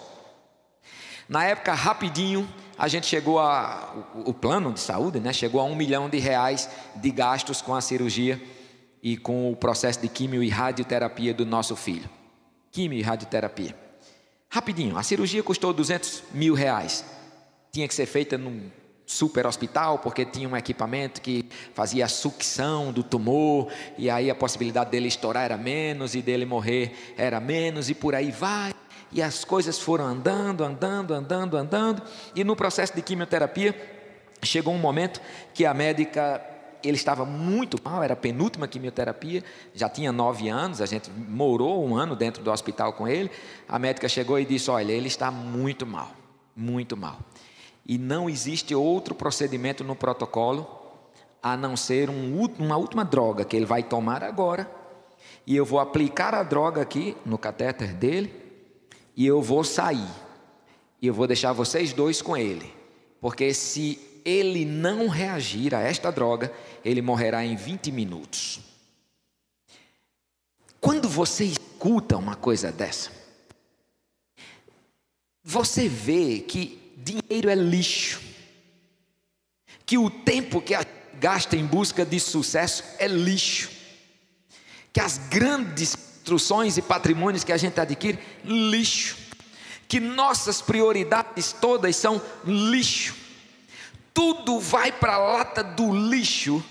Na 1.29 1.45
época, 1.45 1.73
rapidinho, 1.73 2.47
a 2.77 2.89
gente 2.89 3.07
chegou 3.07 3.39
a. 3.39 3.95
O 4.27 4.35
plano 4.35 4.71
de 4.71 4.81
saúde, 4.81 5.19
né? 5.19 5.33
Chegou 5.33 5.63
a 5.63 5.65
um 5.65 5.75
milhão 5.75 6.11
de 6.11 6.19
reais 6.19 6.69
de 6.97 7.11
gastos 7.11 7.63
com 7.63 7.75
a 7.75 7.81
cirurgia 7.81 8.43
e 9.03 9.17
com 9.17 9.51
o 9.51 9.57
processo 9.57 10.01
de 10.01 10.09
quimio 10.09 10.43
e 10.43 10.51
radioterapia 10.51 11.33
do 11.33 11.47
nosso 11.47 11.75
filho. 11.75 12.11
Quimio 12.71 12.99
e 12.99 13.03
radioterapia. 13.03 13.82
Rapidinho, 14.55 14.99
a 14.99 15.03
cirurgia 15.03 15.43
custou 15.43 15.73
200 15.73 16.25
mil 16.35 16.53
reais. 16.53 17.03
Tinha 17.73 17.89
que 17.89 17.95
ser 17.95 18.05
feita 18.05 18.37
num 18.37 18.71
super 19.07 19.47
hospital, 19.47 20.01
porque 20.01 20.27
tinha 20.27 20.47
um 20.47 20.55
equipamento 20.55 21.23
que 21.23 21.49
fazia 21.73 22.05
a 22.05 22.09
sucção 22.09 22.93
do 22.93 23.03
tumor, 23.03 23.73
e 23.97 24.11
aí 24.11 24.29
a 24.31 24.35
possibilidade 24.35 24.91
dele 24.91 25.09
estourar 25.09 25.45
era 25.45 25.57
menos, 25.57 26.15
e 26.15 26.21
dele 26.21 26.45
morrer 26.45 27.15
era 27.17 27.41
menos, 27.41 27.89
e 27.89 27.95
por 27.95 28.15
aí 28.15 28.31
vai. 28.31 28.75
E 29.11 29.23
as 29.23 29.43
coisas 29.43 29.79
foram 29.79 30.05
andando, 30.05 30.63
andando, 30.63 31.15
andando, 31.15 31.57
andando, 31.57 32.03
e 32.35 32.45
no 32.45 32.55
processo 32.55 32.95
de 32.95 33.01
quimioterapia, 33.01 33.75
chegou 34.43 34.75
um 34.75 34.79
momento 34.79 35.19
que 35.55 35.65
a 35.65 35.73
médica 35.73 36.52
ele 36.85 36.97
estava 36.97 37.25
muito 37.25 37.79
mal, 37.83 38.03
era 38.03 38.15
a 38.15 38.17
penúltima 38.17 38.69
quimioterapia, 38.69 39.43
já 39.75 39.89
tinha 39.89 40.13
nove 40.13 40.49
anos, 40.49 40.81
a 40.81 40.87
gente 40.87 41.11
morou 41.11 41.87
um 41.87 41.97
ano 41.97 42.15
dentro 42.17 42.43
do 42.43 42.51
hospital 42.51 42.93
com 42.93 43.07
ele. 43.07 43.31
A 43.69 43.79
médica 43.79 44.09
chegou 44.09 44.39
e 44.39 44.45
disse: 44.45 44.71
Olha, 44.71 44.93
ele 44.93 45.09
está 45.09 45.31
muito 45.31 45.87
mal, 45.87 46.11
muito 46.55 46.97
mal. 46.97 47.19
E 47.85 47.99
não 47.99 48.31
existe 48.31 48.75
outro 48.75 49.15
procedimento 49.15 49.83
no 49.83 49.97
protocolo 49.97 50.81
a 51.43 51.57
não 51.57 51.77
ser 51.77 52.09
um, 52.09 52.47
uma 52.59 52.77
última 52.77 53.05
droga 53.05 53.45
que 53.45 53.57
ele 53.57 53.67
vai 53.67 53.83
tomar 53.83 54.23
agora. 54.23 54.71
E 55.47 55.57
eu 55.57 55.65
vou 55.65 55.81
aplicar 55.81 56.35
a 56.35 56.43
droga 56.43 56.81
aqui 56.81 57.17
no 57.27 57.37
catéter 57.37 57.93
dele. 57.93 58.33
E 59.17 59.27
eu 59.27 59.43
vou 59.43 59.65
sair. 59.65 60.09
E 61.01 61.09
eu 61.09 61.15
vou 61.15 61.27
deixar 61.27 61.53
vocês 61.53 61.93
dois 61.93 62.23
com 62.23 62.37
ele. 62.37 62.73
Porque 63.21 63.53
se 63.53 63.99
ele 64.25 64.65
não 64.65 65.09
reagir 65.09 65.75
a 65.75 65.81
esta 65.81 66.11
droga, 66.11 66.53
ele 66.85 67.03
morrerá 67.03 67.45
em 67.45 67.57
20 67.57 67.91
minutos. 67.93 68.61
Quando 70.81 71.09
você 71.09 71.45
escuta 71.45 72.17
uma 72.17 72.35
coisa 72.35 72.73
dessa, 72.73 73.11
você 75.45 75.89
vê 75.89 76.41
que 76.41 76.93
dinheiro 76.97 77.49
é 77.49 77.55
lixo, 77.55 78.21
que 79.85 79.99
o 79.99 80.11
tempo 80.11 80.61
que 80.61 80.75
gasta 81.21 81.57
em 81.57 81.67
busca 81.67 82.05
de 82.05 82.19
sucesso 82.19 82.85
é 82.99 83.07
lixo, 83.07 83.71
que 84.93 85.01
as 85.01 85.19
grandes 85.19 85.95
instruções 86.23 86.77
e 86.77 86.83
patrimônios 86.83 87.45
que 87.45 87.53
a 87.53 87.57
gente 87.57 87.81
adquire, 87.81 88.19
lixo, 88.45 89.17
que 89.89 89.99
nossas 89.99 90.63
prioridades 90.63 91.53
todas 91.53 91.97
são 91.97 92.23
lixo, 92.45 93.15
tudo 94.15 94.59
vai 94.59 94.93
para 94.93 95.15
a 95.15 95.19
lata 95.19 95.63
do 95.63 95.93
lixo, 95.93 96.65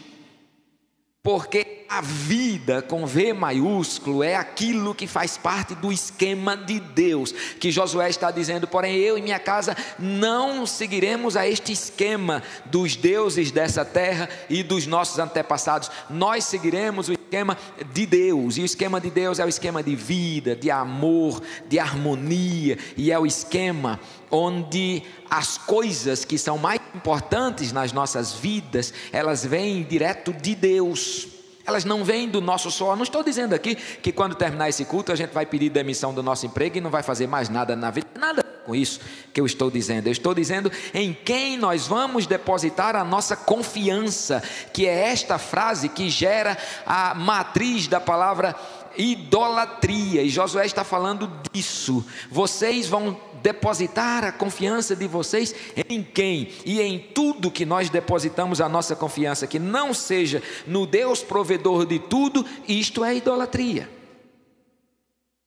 porque 1.24 1.81
a 1.92 2.00
vida 2.00 2.82
com 2.82 3.06
V 3.06 3.34
maiúsculo 3.34 4.24
é 4.24 4.34
aquilo 4.34 4.96
que 4.96 5.06
faz 5.06 5.38
parte 5.38 5.76
do 5.76 5.92
esquema 5.92 6.56
de 6.56 6.80
Deus, 6.80 7.34
que 7.60 7.70
Josué 7.70 8.10
está 8.10 8.32
dizendo, 8.32 8.66
porém 8.66 8.96
eu 8.96 9.18
e 9.18 9.22
minha 9.22 9.38
casa 9.38 9.76
não 10.00 10.66
seguiremos 10.66 11.36
a 11.36 11.46
este 11.46 11.74
esquema 11.74 12.42
dos 12.64 12.96
deuses 12.96 13.52
dessa 13.52 13.84
terra 13.84 14.30
e 14.50 14.64
dos 14.64 14.88
nossos 14.88 15.20
antepassados, 15.20 15.92
nós 16.10 16.46
seguiremos 16.46 17.10
o 17.10 17.12
esquema 17.12 17.58
de 17.94 18.06
Deus, 18.06 18.56
e 18.56 18.62
o 18.62 18.66
esquema 18.66 19.02
de 19.02 19.10
Deus 19.10 19.38
é 19.38 19.46
o 19.46 19.50
esquema 19.50 19.84
de 19.84 19.94
vida, 19.94 20.56
de 20.56 20.72
amor, 20.72 21.42
de 21.68 21.78
harmonia, 21.78 22.78
e 22.96 23.12
é 23.12 23.20
o 23.20 23.26
esquema 23.26 24.00
onde 24.30 25.04
as 25.30 25.58
coisas 25.58 26.24
que 26.24 26.38
são 26.38 26.58
mais 26.58 26.80
importantes 26.96 27.74
nas 27.74 27.92
nossas 27.92 28.32
vidas, 28.32 28.94
elas 29.12 29.46
vêm 29.46 29.84
direto 29.84 30.32
de 30.32 30.56
Deus. 30.56 31.41
Elas 31.66 31.86
não 31.86 32.04
vêm 32.04 32.28
do 32.28 32.42
nosso 32.42 32.70
suor. 32.72 32.96
Não 32.96 33.04
estou 33.04 33.24
dizendo 33.24 33.54
aqui 33.54 33.76
que 33.76 34.12
quando 34.12 34.36
terminar 34.36 34.70
esse 34.70 34.86
culto 34.86 35.12
a 35.12 35.16
gente 35.16 35.32
vai 35.32 35.46
pedir 35.46 35.70
demissão 35.70 36.14
do 36.14 36.24
nosso 36.24 36.46
emprego 36.46 36.78
e 36.78 36.82
não 36.82 36.90
vai 36.90 37.04
fazer 37.04 37.28
mais 37.28 37.50
nada 37.50 37.76
na 37.76 37.92
vida. 37.92 38.08
Nada 38.20 38.44
com 38.66 38.76
isso 38.76 39.00
que 39.34 39.42
eu 39.42 39.46
estou 39.46 39.72
dizendo. 39.72 40.08
Eu 40.08 40.12
estou 40.12 40.34
dizendo 40.34 40.72
em 40.94 41.14
quem 41.14 41.58
nós 41.58 41.88
vamos 41.88 42.26
depositar 42.26 42.96
a 42.96 43.04
nossa 43.04 43.36
confiança, 43.36 44.42
que 44.74 44.88
é 44.88 45.10
esta 45.10 45.38
frase 45.38 45.90
que 45.90 46.10
gera 46.10 46.58
a 46.86 47.14
matriz 47.14 47.88
da 47.88 48.00
palavra 48.00 48.56
idolatria. 48.98 50.22
E 50.22 50.30
Josué 50.30 50.66
está 50.66 50.84
falando 50.84 51.32
disso. 51.52 52.06
Vocês 52.30 52.88
vão 52.88 53.20
depositar 53.42 54.24
a 54.24 54.32
confiança 54.32 54.96
de 54.96 55.08
vocês 55.08 55.54
em 55.90 56.04
quem? 56.04 56.50
E 56.66 56.82
em 56.82 57.00
tudo 57.00 57.52
que 57.52 57.66
nós 57.66 57.90
depositamos 57.90 58.62
a 58.62 58.70
nossa 58.70 58.96
confiança, 58.96 59.48
que 59.48 59.60
não 59.60 59.94
seja 59.94 60.42
no 60.68 60.86
Deus 60.86 61.24
provedor 61.24 61.86
de 61.86 62.00
tudo, 62.00 62.46
isto 62.68 63.04
é 63.04 63.16
idolatria. 63.16 63.90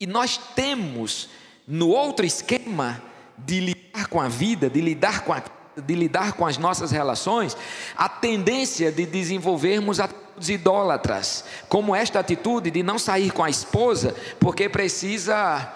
E 0.00 0.07
nós 0.07 0.37
temos 0.54 1.28
no 1.66 1.88
outro 1.88 2.26
esquema 2.26 3.02
de 3.38 3.61
lidar 3.61 4.09
com 4.09 4.20
a 4.20 4.28
vida, 4.28 4.68
de 4.68 4.80
lidar 4.80 5.24
com 5.24 5.33
a 5.33 5.40
de 5.77 5.95
lidar 5.95 6.35
com 6.35 6.47
as 6.47 6.59
nossas 6.59 6.91
relações, 6.91 7.57
a 7.97 8.09
tendência 8.09 8.93
de 8.93 9.07
desenvolvermos 9.07 10.01
atitudes 10.01 10.49
idólatras, 10.49 11.45
como 11.69 11.95
esta 11.95 12.21
atitude 12.21 12.71
de 12.71 12.83
não 12.83 12.99
sair 12.99 13.31
com 13.31 13.43
a 13.43 13.51
esposa 13.51 14.15
porque 14.41 14.69
precisa 14.69 15.73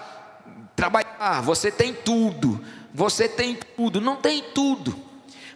trabalhar, 0.75 1.43
você 1.43 1.71
tem 1.71 1.93
tudo, 1.93 2.61
você 2.93 3.29
tem 3.29 3.59
tudo, 3.77 4.01
não 4.01 4.17
tem 4.17 4.43
tudo, 4.55 4.97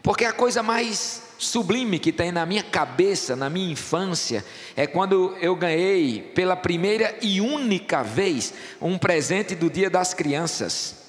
porque 0.02 0.24
a 0.24 0.32
coisa 0.32 0.62
mais 0.62 1.22
sublime 1.38 1.98
que 1.98 2.12
tem 2.12 2.30
na 2.30 2.46
minha 2.46 2.62
cabeça, 2.62 3.34
na 3.34 3.50
minha 3.50 3.72
infância, 3.72 4.44
é 4.76 4.86
quando 4.86 5.36
eu 5.40 5.56
ganhei 5.56 6.22
pela 6.34 6.54
primeira 6.54 7.16
e 7.20 7.40
única 7.40 8.02
vez 8.02 8.54
um 8.80 8.96
presente 8.96 9.54
do 9.54 9.68
Dia 9.68 9.90
das 9.90 10.14
Crianças 10.14 11.02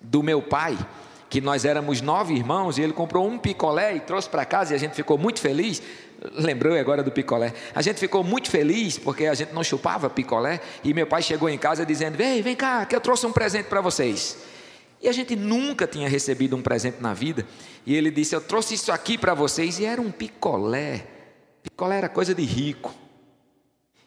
do 0.00 0.22
meu 0.22 0.40
pai, 0.40 0.78
que 1.30 1.40
nós 1.40 1.64
éramos 1.64 2.00
nove 2.00 2.34
irmãos 2.34 2.76
e 2.76 2.82
ele 2.82 2.92
comprou 2.92 3.26
um 3.26 3.38
picolé 3.38 3.94
e 3.94 4.00
trouxe 4.00 4.28
para 4.28 4.44
casa 4.44 4.72
e 4.72 4.76
a 4.76 4.78
gente 4.78 4.94
ficou 4.94 5.16
muito 5.16 5.40
feliz. 5.40 5.80
Lembrou 6.34 6.76
agora 6.76 7.04
do 7.04 7.12
picolé? 7.12 7.54
A 7.72 7.80
gente 7.80 8.00
ficou 8.00 8.24
muito 8.24 8.50
feliz 8.50 8.98
porque 8.98 9.26
a 9.26 9.34
gente 9.34 9.54
não 9.54 9.62
chupava 9.62 10.10
picolé 10.10 10.60
e 10.82 10.92
meu 10.92 11.06
pai 11.06 11.22
chegou 11.22 11.48
em 11.48 11.56
casa 11.56 11.86
dizendo: 11.86 12.18
Vem, 12.18 12.42
vem 12.42 12.56
cá, 12.56 12.84
que 12.84 12.96
eu 12.96 13.00
trouxe 13.00 13.24
um 13.26 13.32
presente 13.32 13.66
para 13.66 13.80
vocês. 13.80 14.36
E 15.00 15.08
a 15.08 15.12
gente 15.12 15.36
nunca 15.36 15.86
tinha 15.86 16.08
recebido 16.08 16.56
um 16.56 16.60
presente 16.60 17.00
na 17.00 17.14
vida. 17.14 17.46
E 17.86 17.94
ele 17.94 18.10
disse: 18.10 18.34
Eu 18.34 18.40
trouxe 18.40 18.74
isso 18.74 18.90
aqui 18.90 19.16
para 19.16 19.32
vocês. 19.32 19.78
E 19.78 19.84
era 19.84 20.02
um 20.02 20.10
picolé. 20.10 21.06
Picolé 21.62 21.98
era 21.98 22.08
coisa 22.08 22.34
de 22.34 22.42
rico. 22.42 22.92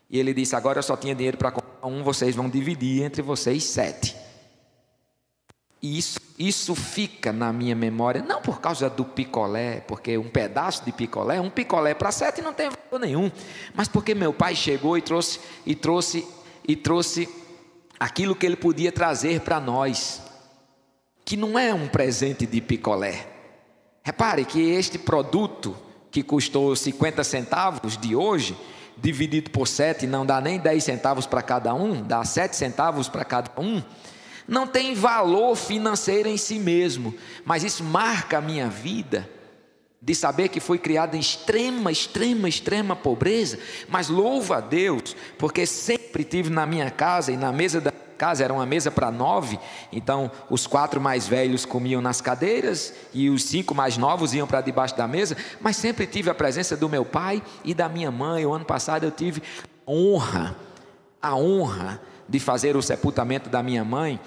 E 0.09 0.19
ele 0.19 0.33
disse: 0.33 0.55
Agora 0.57 0.79
eu 0.79 0.83
só 0.83 0.97
tinha 0.97 1.15
dinheiro 1.15 1.37
para 1.37 1.51
comprar 1.51 1.87
um, 1.87 2.03
vocês 2.03 2.35
vão 2.35 2.49
dividir 2.49 3.01
entre 3.01 3.21
vocês 3.21 3.63
sete. 3.63 4.22
E 5.83 5.97
isso, 5.97 6.17
isso 6.39 6.73
fica 6.73 7.33
na 7.33 7.51
minha 7.51 7.75
memória, 7.75 8.21
não 8.21 8.41
por 8.41 8.61
causa 8.61 8.89
do 8.89 9.03
picolé, 9.03 9.81
porque 9.81 10.17
um 10.17 10.29
pedaço 10.29 10.85
de 10.85 10.93
picolé, 10.93 11.41
um 11.41 11.49
picolé 11.49 11.93
para 11.93 12.09
sete 12.09 12.41
não 12.41 12.53
tem 12.53 12.69
valor 12.69 13.05
nenhum, 13.05 13.29
mas 13.75 13.89
porque 13.89 14.15
meu 14.15 14.31
pai 14.33 14.55
chegou 14.55 14.97
e 14.97 15.01
trouxe 15.01 15.41
e 15.65 15.75
trouxe 15.75 16.25
e 16.65 16.77
trouxe 16.77 17.27
aquilo 17.99 18.33
que 18.33 18.45
ele 18.45 18.55
podia 18.55 18.93
trazer 18.93 19.41
para 19.41 19.59
nós, 19.59 20.21
que 21.25 21.35
não 21.35 21.59
é 21.59 21.73
um 21.73 21.89
presente 21.89 22.45
de 22.45 22.61
picolé. 22.61 23.27
Repare 24.03 24.45
que 24.45 24.61
este 24.61 24.97
produto 24.97 25.75
que 26.09 26.23
custou 26.23 26.73
50 26.73 27.25
centavos 27.25 27.97
de 27.97 28.15
hoje, 28.15 28.57
dividido 28.97 29.51
por 29.51 29.67
sete, 29.67 30.07
não 30.07 30.25
dá 30.25 30.39
nem 30.39 30.59
10 30.59 30.81
centavos 30.81 31.25
para 31.25 31.41
cada 31.41 31.73
um, 31.73 32.01
dá 32.01 32.23
7 32.23 32.55
centavos 32.55 33.09
para 33.09 33.25
cada 33.25 33.51
um 33.59 33.83
não 34.47 34.67
tem 34.67 34.93
valor 34.93 35.55
financeiro 35.55 36.27
em 36.27 36.37
si 36.37 36.59
mesmo, 36.59 37.13
mas 37.45 37.63
isso 37.63 37.83
marca 37.83 38.37
a 38.37 38.41
minha 38.41 38.67
vida 38.67 39.29
de 40.01 40.13
saber 40.13 40.49
que 40.49 40.59
fui 40.59 40.77
criado 40.77 41.15
em 41.15 41.19
extrema, 41.19 41.89
extrema, 41.89 42.49
extrema 42.49 42.93
pobreza, 42.93 43.57
mas 43.87 44.09
louvo 44.09 44.53
a 44.53 44.59
Deus, 44.59 45.15
porque 45.37 45.65
sempre 45.65 46.25
tive 46.25 46.49
na 46.49 46.65
minha 46.65 46.91
casa 46.91 47.31
e 47.31 47.37
na 47.37 47.53
mesa 47.53 47.79
da 47.79 47.93
casa 48.17 48.43
era 48.43 48.53
uma 48.53 48.65
mesa 48.65 48.91
para 48.91 49.09
nove, 49.09 49.57
então 49.91 50.29
os 50.49 50.67
quatro 50.67 50.99
mais 50.99 51.25
velhos 51.25 51.65
comiam 51.65 52.01
nas 52.01 52.19
cadeiras 52.19 52.93
e 53.13 53.29
os 53.29 53.43
cinco 53.43 53.73
mais 53.73 53.97
novos 53.97 54.33
iam 54.33 54.45
para 54.45 54.59
debaixo 54.59 54.95
da 54.95 55.07
mesa, 55.07 55.37
mas 55.61 55.77
sempre 55.77 56.05
tive 56.05 56.29
a 56.29 56.35
presença 56.35 56.75
do 56.75 56.89
meu 56.89 57.05
pai 57.05 57.41
e 57.63 57.73
da 57.73 57.87
minha 57.87 58.11
mãe. 58.11 58.45
O 58.45 58.53
ano 58.53 58.65
passado 58.65 59.05
eu 59.05 59.11
tive 59.11 59.41
honra, 59.87 60.55
a 61.21 61.35
honra 61.35 62.01
de 62.27 62.39
fazer 62.39 62.75
o 62.75 62.81
sepultamento 62.81 63.49
da 63.49 63.61
minha 63.61 63.83
mãe, 63.83 64.19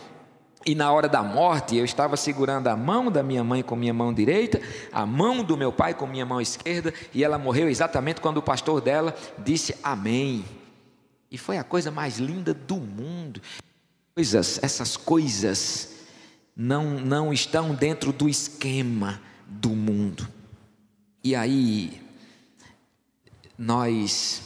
e 0.67 0.75
na 0.75 0.91
hora 0.91 1.09
da 1.09 1.23
morte 1.23 1.77
eu 1.77 1.85
estava 1.85 2.17
segurando 2.17 2.67
a 2.67 2.77
mão 2.77 3.09
da 3.09 3.23
minha 3.23 3.45
mãe 3.45 3.63
com 3.63 3.77
minha 3.77 3.95
mão 3.95 4.13
direita, 4.13 4.61
a 4.93 5.07
mão 5.07 5.45
do 5.45 5.57
meu 5.57 5.73
pai 5.73 5.95
com 5.95 6.09
minha 6.09 6.27
mão 6.27 6.41
esquerda, 6.41 6.93
e 7.15 7.23
ela 7.23 7.39
morreu 7.39 7.69
exatamente 7.69 8.21
quando 8.21 8.39
o 8.39 8.43
pastor 8.43 8.81
dela 8.81 9.15
disse 9.39 9.77
amém. 9.81 10.45
E 11.31 11.39
foi 11.39 11.57
a 11.57 11.63
coisa 11.63 11.93
mais 11.93 12.19
linda 12.19 12.53
do 12.53 12.77
mundo. 12.77 13.41
Coisas, 14.13 14.59
essas 14.61 14.97
coisas 14.97 15.95
não 16.57 16.99
não 16.99 17.33
estão 17.33 17.73
dentro 17.73 18.13
do 18.13 18.29
esquema 18.29 19.21
do 19.47 19.71
mundo. 19.71 20.27
E 21.23 21.37
aí 21.37 22.03
nós 23.57 24.43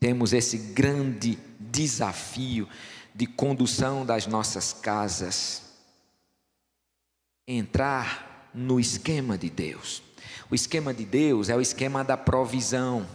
temos 0.00 0.32
esse 0.32 0.58
grande 0.58 1.38
desafio 1.74 2.68
de 3.12 3.26
condução 3.26 4.06
das 4.06 4.26
nossas 4.26 4.72
casas. 4.72 5.62
Entrar 7.46 8.50
no 8.54 8.78
esquema 8.78 9.36
de 9.36 9.50
Deus. 9.50 10.02
O 10.48 10.54
esquema 10.54 10.94
de 10.94 11.04
Deus 11.04 11.48
é 11.48 11.56
o 11.56 11.60
esquema 11.60 12.04
da 12.04 12.16
provisão, 12.16 13.06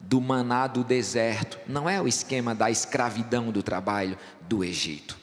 do 0.00 0.20
maná 0.20 0.66
do 0.66 0.82
deserto, 0.82 1.58
não 1.66 1.88
é 1.88 2.00
o 2.00 2.08
esquema 2.08 2.54
da 2.54 2.70
escravidão 2.70 3.50
do 3.50 3.62
trabalho 3.62 4.18
do 4.42 4.64
Egito. 4.64 5.16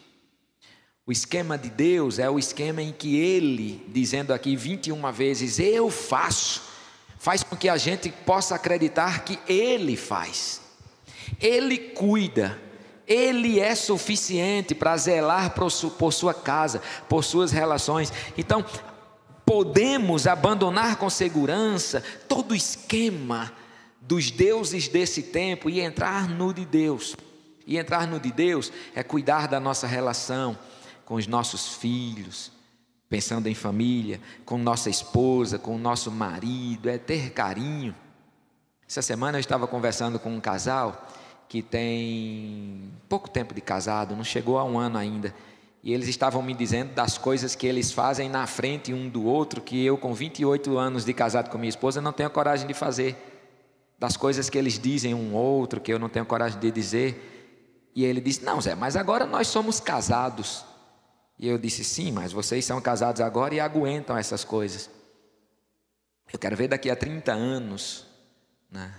O 1.06 1.12
esquema 1.12 1.58
de 1.58 1.70
Deus 1.70 2.18
é 2.18 2.30
o 2.30 2.40
esquema 2.40 2.82
em 2.82 2.92
que 2.92 3.16
Ele, 3.16 3.86
dizendo 3.90 4.34
aqui 4.34 4.56
21 4.56 5.12
vezes, 5.12 5.60
eu 5.60 5.90
faço, 5.92 6.64
faz 7.20 7.44
com 7.44 7.56
que 7.56 7.70
a 7.70 7.78
gente 7.78 8.10
possa 8.10 8.56
acreditar 8.56 9.24
que 9.24 9.38
Ele 9.48 9.96
faz. 9.96 10.62
Ele 11.40 11.78
cuida, 11.78 12.60
Ele 13.08 13.60
é 13.60 13.76
suficiente 13.76 14.74
para 14.74 14.98
zelar 14.98 15.52
por 15.52 16.12
sua 16.12 16.34
casa, 16.34 16.82
por 17.08 17.24
suas 17.24 17.52
relações. 17.52 18.12
Então, 18.38 18.66
podemos 19.46 20.26
abandonar 20.26 20.96
com 20.96 21.10
segurança 21.10 22.04
todo 22.28 22.52
o 22.52 22.56
esquema 22.56 23.52
dos 24.02 24.32
deuses 24.32 24.88
desse 24.88 25.22
tempo 25.24 25.70
e 25.70 25.80
entrar 25.80 26.28
no 26.28 26.54
de 26.54 26.66
Deus. 26.66 27.16
E 27.68 27.78
entrar 27.78 28.08
no 28.08 28.20
de 28.20 28.32
Deus 28.32 28.72
é 28.94 29.04
cuidar 29.04 29.48
da 29.48 29.60
nossa 29.60 29.88
relação 29.88 30.58
com 31.04 31.16
os 31.16 31.28
nossos 31.28 31.76
filhos, 31.76 32.52
pensando 33.08 33.48
em 33.48 33.54
família, 33.54 34.20
com 34.46 34.58
nossa 34.58 34.90
esposa, 34.90 35.60
com 35.60 35.78
nosso 35.78 36.12
marido, 36.12 36.90
é 36.90 36.98
ter 36.98 37.32
carinho. 37.32 37.96
Essa 38.88 39.02
semana 39.02 39.38
eu 39.38 39.42
estava 39.42 39.68
conversando 39.68 40.20
com 40.20 40.36
um 40.36 40.42
casal 40.42 41.08
que 41.48 41.62
tem 41.62 42.92
pouco 43.08 43.30
tempo 43.30 43.54
de 43.54 43.62
casado, 43.62 44.16
não 44.16 44.24
chegou 44.24 44.58
a 44.58 44.64
um 44.64 44.78
ano 44.78 44.98
ainda. 44.98 45.34
E 45.84 45.94
eles 45.94 46.08
estavam 46.08 46.42
me 46.42 46.54
dizendo 46.56 46.94
das 46.94 47.16
coisas 47.16 47.54
que 47.54 47.68
eles 47.68 47.92
fazem 47.92 48.28
na 48.28 48.48
frente 48.48 48.92
um 48.92 49.08
do 49.08 49.24
outro, 49.24 49.62
que 49.62 49.86
eu, 49.86 49.98
com 49.98 50.16
28 50.16 50.78
anos 50.80 51.06
de 51.06 51.14
casado 51.14 51.50
com 51.52 51.60
minha 51.60 51.70
esposa, 51.70 52.02
não 52.02 52.12
tenho 52.12 52.30
coragem 52.32 52.66
de 52.66 52.74
fazer. 52.74 53.16
Das 54.00 54.18
coisas 54.18 54.50
que 54.50 54.58
eles 54.58 54.80
dizem 54.80 55.14
um 55.14 55.36
outro, 55.36 55.80
que 55.80 55.94
eu 55.94 56.00
não 56.00 56.10
tenho 56.10 56.26
coragem 56.26 56.60
de 56.60 56.72
dizer. 56.72 57.92
E 57.94 58.04
ele 58.04 58.20
disse: 58.20 58.44
Não, 58.44 58.60
Zé, 58.60 58.74
mas 58.74 58.96
agora 58.96 59.28
nós 59.28 59.48
somos 59.48 59.80
casados. 59.80 60.66
E 61.38 61.48
eu 61.48 61.58
disse: 61.60 61.84
Sim, 61.84 62.12
mas 62.12 62.34
vocês 62.34 62.66
são 62.66 62.82
casados 62.82 63.22
agora 63.22 63.54
e 63.54 63.60
aguentam 63.60 64.18
essas 64.18 64.44
coisas. 64.44 64.90
Eu 66.34 66.40
quero 66.40 66.56
ver 66.56 66.68
daqui 66.68 66.90
a 66.90 66.96
30 66.96 67.32
anos, 67.32 68.08
né? 68.72 68.92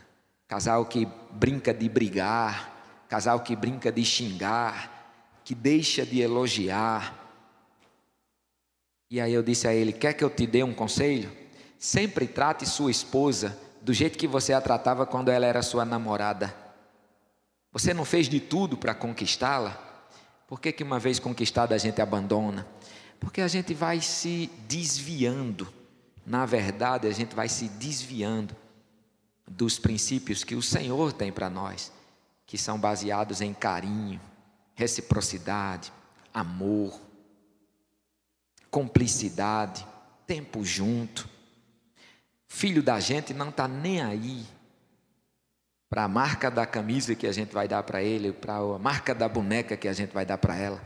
Casal 0.49 0.87
que 0.87 1.07
brinca 1.31 1.75
de 1.75 1.89
brigar, 1.89 3.05
casal 3.09 3.41
que 3.41 3.57
brinca 3.57 3.91
de 3.91 4.05
xingar, 4.05 5.41
que 5.45 5.55
deixa 5.55 6.05
de 6.05 6.21
elogiar. 6.21 7.25
E 9.11 9.21
aí 9.21 9.33
eu 9.33 9.43
disse 9.43 9.67
a 9.69 9.75
ele: 9.75 9.93
Quer 9.93 10.13
que 10.13 10.25
eu 10.25 10.31
te 10.31 10.47
dê 10.47 10.63
um 10.63 10.75
conselho? 10.75 11.31
Sempre 11.79 12.27
trate 12.27 12.67
sua 12.67 12.91
esposa 12.91 13.59
do 13.83 13.93
jeito 13.93 14.19
que 14.19 14.27
você 14.27 14.53
a 14.53 14.61
tratava 14.61 15.07
quando 15.07 15.29
ela 15.29 15.47
era 15.47 15.63
sua 15.63 15.85
namorada. 15.85 16.55
Você 17.73 17.93
não 17.93 18.05
fez 18.05 18.29
de 18.29 18.41
tudo 18.41 18.77
para 18.77 18.95
conquistá-la? 18.95 19.83
Por 20.49 20.61
que, 20.61 20.73
que 20.73 20.83
uma 20.83 20.99
vez 20.99 21.19
conquistada 21.19 21.75
a 21.75 21.79
gente 21.79 22.01
abandona? 22.01 22.67
Porque 23.21 23.41
a 23.41 23.49
gente 23.49 23.75
vai 23.75 24.01
se 24.01 24.51
desviando. 24.67 25.69
Na 26.25 26.47
verdade, 26.47 27.07
a 27.07 27.13
gente 27.13 27.35
vai 27.35 27.49
se 27.49 27.69
desviando 27.69 28.57
dos 29.49 29.79
princípios 29.79 30.43
que 30.43 30.55
o 30.55 30.63
Senhor 30.63 31.13
tem 31.13 31.31
para 31.31 31.49
nós, 31.49 31.93
que 32.45 32.59
são 32.59 32.79
baseados 32.79 33.41
em 33.41 33.55
carinho, 33.55 34.21
reciprocidade, 34.75 35.93
amor, 36.33 37.01
cumplicidade, 38.71 39.87
tempo 40.27 40.65
junto. 40.65 41.29
Filho 42.49 42.83
da 42.83 43.01
gente 43.01 43.33
não 43.33 43.49
está 43.49 43.67
nem 43.67 44.03
aí 44.03 44.47
para 45.89 46.05
a 46.05 46.09
marca 46.09 46.51
da 46.51 46.67
camisa 46.67 47.15
que 47.15 47.27
a 47.27 47.33
gente 47.33 47.55
vai 47.55 47.69
dar 47.69 47.83
para 47.83 48.03
ele, 48.03 48.33
para 48.33 48.57
a 48.57 48.79
marca 48.79 49.15
da 49.15 49.29
boneca 49.29 49.77
que 49.77 49.89
a 49.89 49.93
gente 49.93 50.13
vai 50.13 50.27
dar 50.27 50.39
para 50.39 50.57
ela. 50.57 50.83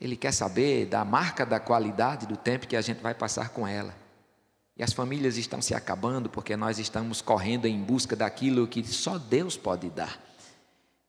Ele 0.00 0.16
quer 0.16 0.32
saber 0.32 0.86
da 0.86 1.04
marca 1.04 1.44
da 1.44 1.58
qualidade 1.58 2.26
do 2.26 2.36
tempo 2.36 2.66
que 2.66 2.76
a 2.76 2.80
gente 2.82 3.02
vai 3.02 3.14
passar 3.14 3.48
com 3.50 3.66
ela. 3.66 3.94
E 4.76 4.82
as 4.82 4.92
famílias 4.92 5.38
estão 5.38 5.62
se 5.62 5.74
acabando 5.74 6.28
porque 6.28 6.54
nós 6.54 6.78
estamos 6.78 7.22
correndo 7.22 7.66
em 7.66 7.82
busca 7.82 8.14
daquilo 8.14 8.68
que 8.68 8.84
só 8.86 9.16
Deus 9.16 9.56
pode 9.56 9.88
dar. 9.88 10.22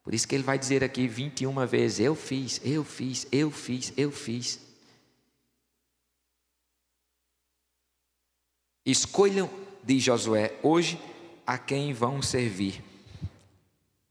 Por 0.02 0.14
isso 0.14 0.26
que 0.26 0.34
ele 0.34 0.42
vai 0.42 0.58
dizer 0.58 0.82
aqui 0.82 1.06
21 1.06 1.66
vezes: 1.66 2.00
Eu 2.00 2.14
fiz, 2.14 2.60
eu 2.64 2.82
fiz, 2.82 3.26
eu 3.30 3.50
fiz, 3.50 3.92
eu 3.94 4.10
fiz. 4.10 4.58
Escolham, 8.86 9.50
diz 9.84 10.02
Josué, 10.02 10.58
hoje 10.62 10.98
a 11.46 11.58
quem 11.58 11.92
vão 11.92 12.22
servir. 12.22 12.82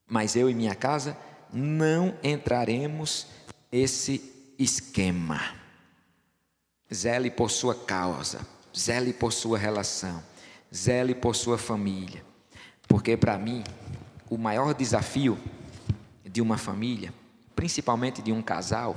Mas 0.06 0.36
eu 0.36 0.52
e 0.52 0.54
minha 0.54 0.76
casa 0.76 1.17
não 1.52 2.15
entraremos 2.24 3.26
nesse 3.72 4.54
esquema. 4.60 5.56
Zele 6.93 7.32
por 7.32 7.50
sua 7.50 7.74
causa 7.74 8.57
Zele 8.78 9.13
por 9.13 9.34
sua 9.34 9.58
relação, 9.58 10.24
zele 10.74 11.16
por 11.16 11.36
sua 11.36 11.58
família. 11.58 12.24
Porque 12.88 13.18
para 13.18 13.38
mim, 13.38 13.63
o 14.30 14.38
maior 14.38 14.74
desafio 14.74 15.38
de 16.24 16.42
uma 16.42 16.58
família, 16.58 17.13
principalmente 17.56 18.22
de 18.22 18.32
um 18.32 18.42
casal, 18.42 18.96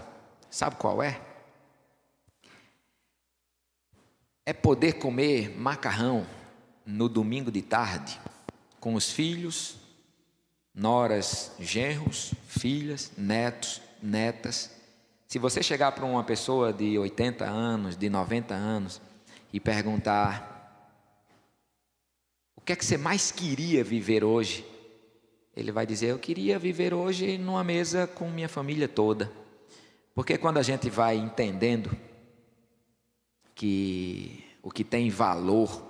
sabe 0.50 0.76
qual 0.76 1.02
é? 1.02 1.20
É 4.44 4.52
poder 4.52 4.94
comer 4.94 5.56
macarrão 5.58 6.26
no 6.84 7.08
domingo 7.08 7.50
de 7.50 7.62
tarde 7.62 8.20
com 8.80 8.94
os 8.94 9.12
filhos, 9.12 9.76
noras, 10.74 11.52
genros, 11.60 12.34
filhas, 12.48 13.12
netos, 13.16 13.80
netas, 14.02 14.70
Se 15.28 15.38
você 15.38 15.62
chegar 15.62 15.92
para 15.92 16.04
uma 16.04 16.24
pessoa 16.24 16.72
de 16.72 16.98
80 16.98 17.44
anos, 17.44 17.96
de 17.96 18.10
90 18.10 18.52
anos, 18.52 19.00
e 19.52 19.58
perguntar: 19.58 20.50
o 22.56 22.60
que 22.60 22.72
é 22.72 22.76
que 22.76 22.84
você 22.84 22.96
mais 22.96 23.30
queria 23.30 23.82
viver 23.82 24.24
hoje? 24.24 24.64
Ele 25.56 25.72
vai 25.72 25.86
dizer: 25.86 26.06
eu 26.08 26.18
queria 26.18 26.58
viver 26.58 26.94
hoje 26.94 27.38
numa 27.38 27.64
mesa 27.64 28.06
com 28.06 28.30
minha 28.30 28.48
família 28.48 28.88
toda. 28.88 29.30
Porque 30.14 30.36
quando 30.36 30.58
a 30.58 30.62
gente 30.62 30.90
vai 30.90 31.16
entendendo 31.16 31.96
que 33.54 34.44
o 34.62 34.70
que 34.70 34.84
tem 34.84 35.08
valor, 35.08 35.84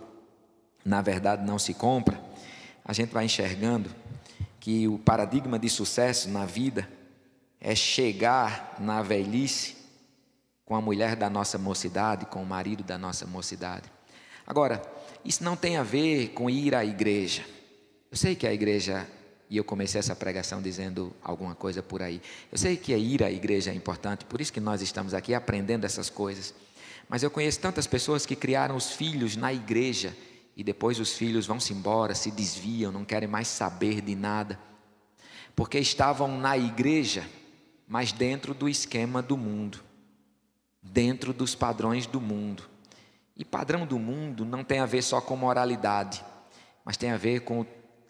na 0.85 1.03
verdade, 1.03 1.45
não 1.45 1.59
se 1.59 1.75
compra, 1.75 2.21
a 2.85 2.93
gente 2.93 3.13
vai 3.13 3.25
enxergando 3.25 3.91
que 4.59 4.87
o 4.87 4.99
paradigma 4.99 5.59
de 5.59 5.69
sucesso 5.69 6.29
na 6.29 6.45
vida 6.45 6.89
é 7.61 7.75
chegar 7.75 8.77
na 8.79 9.03
velhice 9.03 9.80
com 10.71 10.77
a 10.77 10.81
mulher 10.81 11.17
da 11.17 11.29
nossa 11.29 11.59
mocidade, 11.59 12.27
com 12.27 12.41
o 12.41 12.47
marido 12.47 12.85
da 12.85 12.97
nossa 12.97 13.27
mocidade. 13.27 13.91
Agora, 14.47 14.81
isso 15.25 15.43
não 15.43 15.57
tem 15.57 15.77
a 15.77 15.83
ver 15.83 16.29
com 16.29 16.49
ir 16.49 16.77
à 16.77 16.85
igreja. 16.85 17.45
Eu 18.09 18.17
sei 18.17 18.37
que 18.37 18.47
a 18.47 18.55
igreja, 18.55 19.05
e 19.49 19.57
eu 19.57 19.65
comecei 19.65 19.99
essa 19.99 20.15
pregação 20.15 20.63
dizendo 20.63 21.13
alguma 21.25 21.57
coisa 21.57 21.83
por 21.83 22.01
aí. 22.01 22.23
Eu 22.53 22.57
sei 22.57 22.77
que 22.77 22.97
ir 22.97 23.25
à 23.25 23.33
igreja 23.33 23.73
é 23.73 23.75
importante, 23.75 24.25
por 24.25 24.41
isso 24.41 24.53
que 24.53 24.61
nós 24.61 24.81
estamos 24.81 25.13
aqui 25.13 25.35
aprendendo 25.35 25.85
essas 25.85 26.09
coisas. 26.09 26.55
Mas 27.09 27.25
eu 27.25 27.33
conheço 27.33 27.59
tantas 27.59 27.89
pessoas 27.89 28.25
que 28.25 28.37
criaram 28.37 28.77
os 28.77 28.93
filhos 28.93 29.35
na 29.35 29.53
igreja 29.53 30.17
e 30.57 30.63
depois 30.63 31.01
os 31.01 31.15
filhos 31.15 31.49
vão-se 31.49 31.73
embora, 31.73 32.15
se 32.15 32.31
desviam, 32.31 32.93
não 32.93 33.05
querem 33.05 33.29
mais 33.29 33.49
saber 33.49 34.01
de 34.01 34.15
nada, 34.15 34.57
porque 35.57 35.81
estavam 35.81 36.39
na 36.39 36.57
igreja 36.57 37.27
mas 37.91 38.13
dentro 38.13 38.55
do 38.55 38.69
esquema 38.69 39.21
do 39.21 39.37
mundo, 39.37 39.83
dentro 40.83 41.33
dos 41.33 41.55
padrões 41.55 42.07
do 42.07 42.21
mundo. 42.21 42.65
E 43.37 43.45
padrão 43.45 43.87
do 43.87 43.99
mundo 43.99 44.45
não 44.45 44.63
tem 44.63 44.81
a 44.81 44.87
ver 44.87 45.03
só 45.03 45.21
com 45.21 45.37
moralidade, 45.37 46.25
mas 46.85 46.97
tem 46.97 47.11
a 47.11 47.17
ver 47.17 47.41
com 47.41 47.65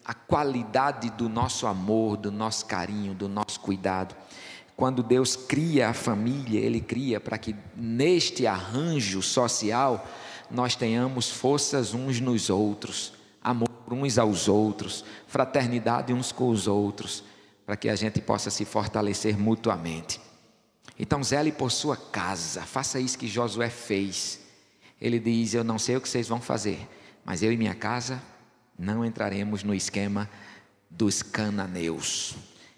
a 0.05 0.15
qualidade 0.15 1.11
do 1.11 1.29
nosso 1.29 1.67
amor, 1.67 2.17
do 2.17 2.33
nosso 2.33 2.67
carinho, 2.67 3.15
do 3.15 3.29
nosso 3.29 3.61
cuidado. 3.61 4.15
Quando 4.77 5.03
Deus 5.03 5.37
cria 5.37 5.91
a 5.91 5.95
família, 5.95 6.59
Ele 6.59 6.81
cria 6.81 7.21
para 7.21 7.39
que 7.39 7.55
neste 7.77 8.47
arranjo 8.47 9.23
social 9.23 10.07
nós 10.51 10.75
tenhamos 10.75 11.31
forças 11.31 11.95
uns 11.95 12.19
nos 12.19 12.51
outros, 12.51 13.13
amor 13.43 13.69
uns 13.89 14.19
aos 14.19 14.49
outros, 14.49 15.05
fraternidade 15.27 16.13
uns 16.13 16.33
com 16.33 16.49
os 16.49 16.67
outros 16.67 17.23
para 17.67 17.77
que 17.77 17.89
a 17.89 17.95
gente 17.95 18.21
possa 18.21 18.51
se 18.51 18.65
fortalecer 18.65 19.39
mutuamente. 19.39 20.21
Então, 21.03 21.25
zele 21.25 21.51
por 21.51 21.73
sua 21.73 21.97
casa, 21.97 22.61
faça 22.61 23.01
isso 23.01 23.17
que 23.17 23.27
Josué 23.27 23.71
fez. 23.71 24.39
Ele 25.01 25.19
diz: 25.19 25.55
Eu 25.55 25.65
não 25.65 25.79
sei 25.79 25.97
o 25.97 26.01
que 26.01 26.07
vocês 26.07 26.29
vão 26.29 26.43
fazer, 26.43 26.87
mas 27.25 27.43
eu 27.43 27.51
e 27.51 27.57
minha 27.57 27.75
casa 27.75 28.23
não 28.79 29.03
entraremos 29.03 29.65
no 29.65 29.75
esquema 29.75 30.29
dos 30.91 31.23
cananeus. 31.23 32.37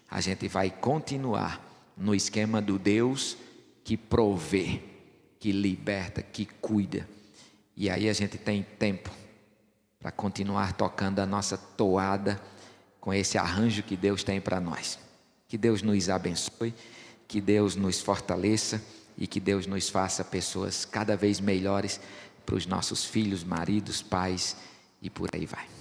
A 0.09 0.21
gente 0.21 0.47
vai 0.47 0.69
continuar 0.69 1.61
no 1.97 2.15
esquema 2.15 2.61
do 2.61 2.79
Deus 2.79 3.35
que 3.83 3.97
provê, 3.97 4.79
que 5.37 5.51
liberta, 5.51 6.23
que 6.23 6.45
cuida. 6.45 7.05
E 7.75 7.89
aí 7.89 8.07
a 8.07 8.13
gente 8.13 8.37
tem 8.37 8.63
tempo 8.63 9.11
para 9.99 10.13
continuar 10.13 10.71
tocando 10.71 11.19
a 11.19 11.25
nossa 11.25 11.57
toada 11.57 12.41
com 13.01 13.13
esse 13.13 13.37
arranjo 13.37 13.83
que 13.83 13.97
Deus 13.97 14.23
tem 14.23 14.39
para 14.39 14.61
nós. 14.61 14.97
Que 15.45 15.57
Deus 15.57 15.81
nos 15.81 16.09
abençoe, 16.09 16.73
que 17.33 17.41
Deus 17.41 17.75
nos 17.75 17.99
fortaleça 17.99 18.79
e 19.17 19.25
que 19.25 19.39
Deus 19.39 19.65
nos 19.65 19.89
faça 19.89 20.23
pessoas 20.23 20.85
cada 20.85 21.17
vez 21.17 21.39
melhores 21.39 21.99
para 22.45 22.53
os 22.53 22.67
nossos 22.67 23.05
filhos, 23.05 23.43
maridos, 23.43 24.03
pais 24.03 24.55
e 25.01 25.09
por 25.09 25.31
aí 25.33 25.47
vai. 25.47 25.72